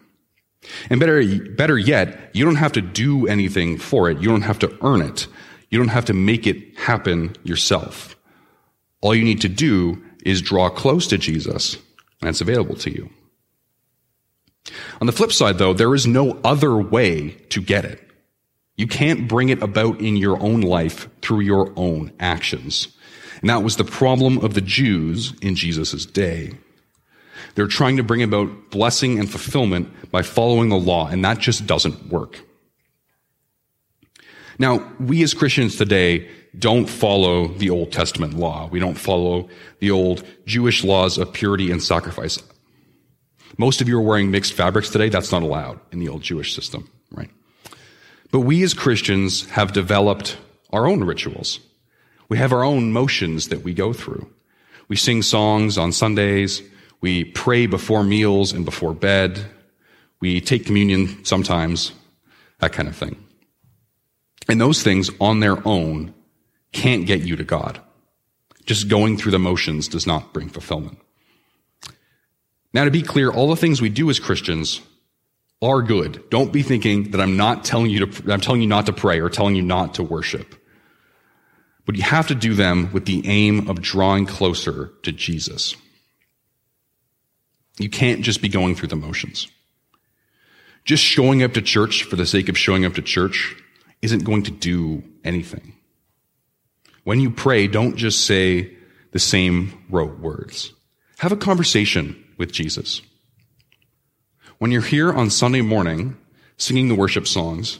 And 0.90 1.00
better, 1.00 1.24
better 1.52 1.78
yet, 1.78 2.32
you 2.34 2.44
don't 2.44 2.56
have 2.56 2.74
to 2.74 2.82
do 2.82 3.28
anything 3.28 3.78
for 3.78 4.10
it. 4.10 4.20
You 4.20 4.30
don't 4.30 4.42
have 4.42 4.60
to 4.60 4.78
earn 4.82 5.02
it. 5.02 5.28
You 5.70 5.78
don't 5.78 5.90
have 5.90 6.06
to 6.06 6.14
make 6.14 6.48
it 6.48 6.78
happen 6.78 7.36
yourself. 7.44 8.17
All 9.02 9.16
you 9.16 9.24
need 9.24 9.42
to 9.42 9.50
do 9.50 10.04
is 10.26 10.42
draw 10.42 10.70
close 10.70 11.08
to 11.08 11.18
Jesus, 11.18 11.76
and 12.22 12.30
it's 12.30 12.42
available 12.42 12.76
to 12.76 12.92
you. 12.92 13.10
On 15.00 15.08
the 15.08 15.14
flip 15.14 15.32
side, 15.32 15.58
though, 15.58 15.74
there 15.74 15.96
is 15.96 16.08
no 16.08 16.40
other 16.44 16.78
way 16.78 17.30
to 17.50 17.62
get 17.62 17.86
it. 17.86 18.04
You 18.76 18.88
can't 18.88 19.28
bring 19.28 19.50
it 19.50 19.64
about 19.64 20.02
in 20.02 20.18
your 20.18 20.42
own 20.42 20.62
life 20.62 21.08
through 21.22 21.42
your 21.42 21.72
own 21.76 22.12
actions. 22.20 22.90
And 23.42 23.50
that 23.50 23.64
was 23.64 23.78
the 23.78 23.84
problem 23.84 24.40
of 24.40 24.54
the 24.54 24.62
Jews 24.62 25.34
in 25.42 25.56
Jesus' 25.56 26.06
day. 26.06 26.54
They're 27.56 27.68
trying 27.68 27.98
to 27.98 28.04
bring 28.04 28.24
about 28.24 28.70
blessing 28.70 29.20
and 29.20 29.30
fulfillment 29.30 30.12
by 30.12 30.22
following 30.22 30.70
the 30.70 30.78
law, 30.78 31.08
and 31.08 31.24
that 31.24 31.40
just 31.40 31.66
doesn't 31.66 32.10
work. 32.10 32.40
Now, 34.60 34.92
we 35.00 35.24
as 35.24 35.34
Christians 35.34 35.76
today 35.76 36.30
don't 36.58 36.88
follow 36.88 37.48
the 37.48 37.70
Old 37.70 37.92
Testament 37.92 38.34
law. 38.34 38.68
We 38.68 38.80
don't 38.80 38.98
follow 38.98 39.50
the 39.80 39.92
old 39.92 40.24
Jewish 40.46 40.84
laws 40.84 41.18
of 41.18 41.34
purity 41.34 41.72
and 41.72 41.82
sacrifice. 41.82 42.42
Most 43.58 43.82
of 43.82 43.88
you 43.88 43.98
are 43.98 44.02
wearing 44.02 44.32
mixed 44.32 44.54
fabrics 44.54 44.90
today. 44.90 45.10
That's 45.10 45.32
not 45.32 45.44
allowed 45.44 45.80
in 45.92 46.00
the 46.00 46.10
old 46.10 46.22
Jewish 46.22 46.54
system, 46.54 46.90
right? 47.12 47.30
But 48.32 48.42
we 48.42 48.64
as 48.64 48.74
Christians 48.74 49.50
have 49.52 49.74
developed 49.74 50.38
our 50.72 50.88
own 50.88 51.04
rituals. 51.04 51.60
We 52.30 52.38
have 52.38 52.52
our 52.52 52.64
own 52.64 52.92
motions 52.92 53.48
that 53.48 53.64
we 53.64 53.74
go 53.74 53.94
through. 53.94 54.30
We 54.90 54.96
sing 54.96 55.22
songs 55.22 55.78
on 55.78 55.92
Sundays. 55.92 56.62
We 57.02 57.24
pray 57.24 57.68
before 57.68 58.04
meals 58.04 58.52
and 58.52 58.66
before 58.66 58.94
bed. 58.94 59.46
We 60.20 60.42
take 60.42 60.66
communion 60.66 61.24
sometimes, 61.24 61.94
that 62.60 62.74
kind 62.74 62.88
of 62.88 62.96
thing. 62.96 63.24
And 64.50 64.60
those 64.60 64.84
things 64.84 65.10
on 65.20 65.40
their 65.40 65.66
own 65.68 66.14
can't 66.78 67.08
get 67.08 67.22
you 67.22 67.36
to 67.36 67.44
God. 67.44 67.82
Just 68.66 68.88
going 68.88 69.18
through 69.18 69.32
the 69.32 69.40
motions 69.40 69.88
does 69.88 70.06
not 70.06 70.34
bring 70.34 70.50
fulfillment. 70.50 71.00
Now, 72.74 72.86
to 72.86 72.92
be 72.92 73.02
clear, 73.02 73.32
all 73.32 73.50
the 73.50 73.56
things 73.56 73.82
we 73.82 73.90
do 73.90 74.10
as 74.10 74.20
Christians 74.20 74.82
are 75.62 75.82
good. 75.82 76.30
Don't 76.30 76.54
be 76.54 76.62
thinking 76.62 77.12
that 77.12 77.22
I'm 77.22 77.38
not 77.38 77.66
telling 77.66 77.90
you 77.90 78.06
to, 78.06 78.32
I'm 78.32 78.42
telling 78.42 78.62
you 78.62 78.68
not 78.68 78.86
to 78.86 78.94
pray 78.94 79.20
or 79.20 79.30
telling 79.30 79.56
you 79.56 79.64
not 79.64 79.96
to 79.96 80.04
worship. 80.04 80.56
But 81.86 81.96
you 81.96 82.04
have 82.04 82.28
to 82.28 82.36
do 82.36 82.54
them 82.54 82.92
with 82.92 83.06
the 83.06 83.28
aim 83.28 83.70
of 83.70 83.82
drawing 83.82 84.26
closer 84.26 84.92
to 85.04 85.12
Jesus. 85.12 85.76
You 87.80 87.90
can't 87.90 88.22
just 88.22 88.42
be 88.42 88.50
going 88.50 88.76
through 88.76 88.90
the 88.90 88.96
motions. 88.96 89.48
Just 90.84 91.04
showing 91.04 91.42
up 91.42 91.54
to 91.54 91.62
church 91.62 92.04
for 92.04 92.16
the 92.16 92.26
sake 92.26 92.50
of 92.50 92.58
showing 92.58 92.86
up 92.86 92.94
to 92.96 93.02
church 93.02 93.56
isn't 94.02 94.26
going 94.26 94.44
to 94.44 94.52
do 94.52 95.04
anything. 95.24 95.77
When 97.08 97.22
you 97.22 97.32
pray, 97.32 97.68
don't 97.68 97.96
just 97.96 98.26
say 98.26 98.70
the 99.14 99.20
same 99.20 99.82
rote 99.90 100.20
words. 100.20 100.74
Have 101.20 101.32
a 101.32 101.38
conversation 101.38 102.22
with 102.38 102.52
Jesus. 102.52 103.02
When 104.58 104.72
you're 104.72 104.82
here 104.82 105.14
on 105.14 105.30
Sunday 105.30 105.62
morning 105.62 106.18
singing 106.58 106.90
the 106.90 106.96
worship 106.96 107.26
songs, 107.26 107.80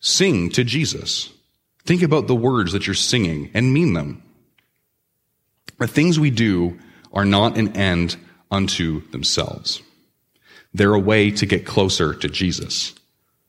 sing 0.00 0.50
to 0.50 0.64
Jesus. 0.64 1.30
Think 1.86 2.02
about 2.02 2.26
the 2.26 2.34
words 2.34 2.72
that 2.72 2.86
you're 2.86 2.94
singing 2.94 3.50
and 3.54 3.72
mean 3.72 3.94
them. 3.94 4.22
The 5.78 5.86
things 5.86 6.20
we 6.20 6.30
do 6.30 6.78
are 7.10 7.24
not 7.24 7.56
an 7.56 7.74
end 7.74 8.18
unto 8.50 9.08
themselves. 9.12 9.80
They're 10.74 10.92
a 10.92 11.00
way 11.00 11.30
to 11.30 11.46
get 11.46 11.64
closer 11.64 12.12
to 12.12 12.28
Jesus. 12.28 12.92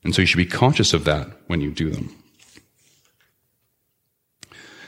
And 0.05 0.15
so 0.15 0.21
you 0.21 0.27
should 0.27 0.37
be 0.37 0.45
conscious 0.45 0.93
of 0.93 1.03
that 1.03 1.27
when 1.47 1.59
you 1.59 1.71
do 1.71 1.89
them. 1.89 2.22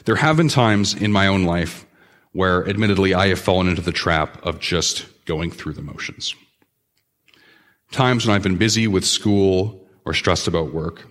There 0.06 0.16
have 0.16 0.38
been 0.38 0.50
times 0.50 0.94
in 0.94 1.12
my 1.12 1.28
own 1.28 1.44
life 1.44 1.86
where, 2.32 2.68
admittedly, 2.68 3.14
I 3.14 3.28
have 3.28 3.40
fallen 3.40 3.68
into 3.68 3.82
the 3.82 3.92
trap 3.92 4.44
of 4.46 4.60
just 4.60 5.06
going 5.26 5.52
through 5.52 5.74
the 5.74 5.82
motions. 5.82 6.36
Times 7.92 8.26
when 8.26 8.36
I've 8.36 8.44
been 8.44 8.58
busy 8.58 8.88
with 8.88 9.06
school 9.06 9.88
or 10.06 10.14
stressed 10.14 10.48
about 10.48 10.74
work. 10.74 11.08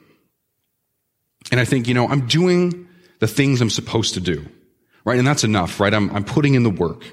And 1.50 1.60
I 1.60 1.64
think, 1.64 1.88
you 1.88 1.94
know, 1.94 2.08
I'm 2.08 2.26
doing 2.26 2.88
the 3.18 3.26
things 3.26 3.60
I'm 3.60 3.70
supposed 3.70 4.14
to 4.14 4.20
do, 4.20 4.46
right? 5.04 5.18
And 5.18 5.26
that's 5.26 5.44
enough, 5.44 5.80
right? 5.80 5.92
I'm, 5.92 6.10
I'm 6.10 6.24
putting 6.24 6.54
in 6.54 6.62
the 6.62 6.70
work. 6.70 7.04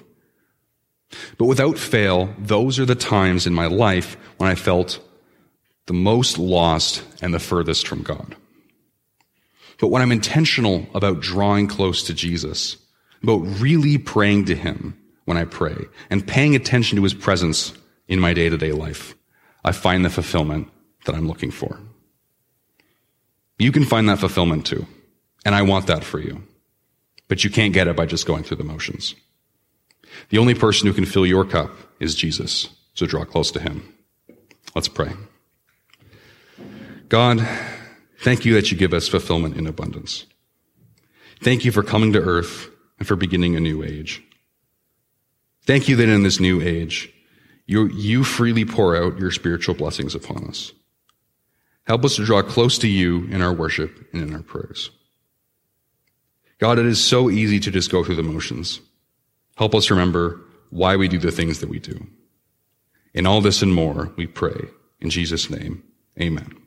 But 1.37 1.45
without 1.45 1.77
fail, 1.77 2.33
those 2.37 2.79
are 2.79 2.85
the 2.85 2.95
times 2.95 3.47
in 3.47 3.53
my 3.53 3.65
life 3.65 4.17
when 4.37 4.49
I 4.49 4.55
felt 4.55 4.99
the 5.87 5.93
most 5.93 6.37
lost 6.37 7.03
and 7.21 7.33
the 7.33 7.39
furthest 7.39 7.87
from 7.87 8.03
God. 8.03 8.35
But 9.81 9.87
when 9.87 10.03
I'm 10.03 10.11
intentional 10.11 10.85
about 10.93 11.21
drawing 11.21 11.67
close 11.67 12.03
to 12.03 12.13
Jesus, 12.13 12.77
about 13.23 13.39
really 13.59 13.97
praying 13.97 14.45
to 14.45 14.55
Him 14.55 14.95
when 15.25 15.37
I 15.37 15.45
pray 15.45 15.75
and 16.11 16.25
paying 16.25 16.55
attention 16.55 16.97
to 16.97 17.03
His 17.03 17.15
presence 17.15 17.73
in 18.07 18.19
my 18.19 18.33
day 18.33 18.47
to 18.47 18.57
day 18.57 18.71
life, 18.71 19.15
I 19.65 19.71
find 19.71 20.05
the 20.05 20.09
fulfillment 20.11 20.69
that 21.05 21.15
I'm 21.15 21.27
looking 21.27 21.49
for. 21.49 21.79
You 23.57 23.71
can 23.71 23.83
find 23.83 24.07
that 24.07 24.19
fulfillment 24.19 24.67
too. 24.67 24.85
And 25.45 25.55
I 25.55 25.63
want 25.63 25.87
that 25.87 26.03
for 26.03 26.19
you. 26.19 26.43
But 27.27 27.43
you 27.43 27.49
can't 27.49 27.73
get 27.73 27.87
it 27.87 27.95
by 27.95 28.05
just 28.05 28.27
going 28.27 28.43
through 28.43 28.57
the 28.57 28.63
motions. 28.63 29.15
The 30.29 30.37
only 30.37 30.53
person 30.53 30.87
who 30.87 30.93
can 30.93 31.05
fill 31.05 31.25
your 31.25 31.45
cup 31.45 31.71
is 31.99 32.13
Jesus. 32.13 32.69
So 32.93 33.07
draw 33.07 33.25
close 33.25 33.49
to 33.51 33.59
him. 33.59 33.91
Let's 34.75 34.87
pray. 34.87 35.13
God, 37.09 37.47
thank 38.21 38.45
you 38.45 38.53
that 38.53 38.71
you 38.71 38.77
give 38.77 38.93
us 38.93 39.07
fulfillment 39.07 39.57
in 39.57 39.67
abundance. 39.67 40.25
Thank 41.41 41.65
you 41.65 41.71
for 41.71 41.83
coming 41.83 42.13
to 42.13 42.21
earth 42.21 42.69
and 42.99 43.07
for 43.07 43.15
beginning 43.15 43.55
a 43.55 43.59
new 43.59 43.83
age. 43.83 44.23
Thank 45.63 45.87
you 45.87 45.95
that 45.95 46.09
in 46.09 46.23
this 46.23 46.39
new 46.39 46.61
age, 46.61 47.11
you, 47.65 47.87
you 47.87 48.23
freely 48.23 48.65
pour 48.65 48.95
out 48.95 49.19
your 49.19 49.31
spiritual 49.31 49.75
blessings 49.75 50.15
upon 50.15 50.45
us. 50.45 50.71
Help 51.85 52.05
us 52.05 52.15
to 52.15 52.25
draw 52.25 52.41
close 52.41 52.77
to 52.79 52.87
you 52.87 53.25
in 53.31 53.41
our 53.41 53.53
worship 53.53 54.07
and 54.13 54.21
in 54.21 54.33
our 54.35 54.43
prayers. 54.43 54.91
God, 56.59 56.77
it 56.77 56.85
is 56.85 57.03
so 57.03 57.29
easy 57.29 57.59
to 57.59 57.71
just 57.71 57.91
go 57.91 58.03
through 58.03 58.15
the 58.15 58.23
motions. 58.23 58.81
Help 59.55 59.73
us 59.73 59.89
remember 59.89 60.39
why 60.69 60.95
we 60.95 61.07
do 61.07 61.17
the 61.17 61.31
things 61.31 61.59
that 61.59 61.69
we 61.69 61.79
do. 61.79 62.05
In 63.13 63.25
all 63.25 63.41
this 63.41 63.61
and 63.61 63.73
more, 63.73 64.11
we 64.15 64.27
pray. 64.27 64.69
In 64.99 65.09
Jesus' 65.09 65.49
name, 65.49 65.83
amen. 66.19 66.60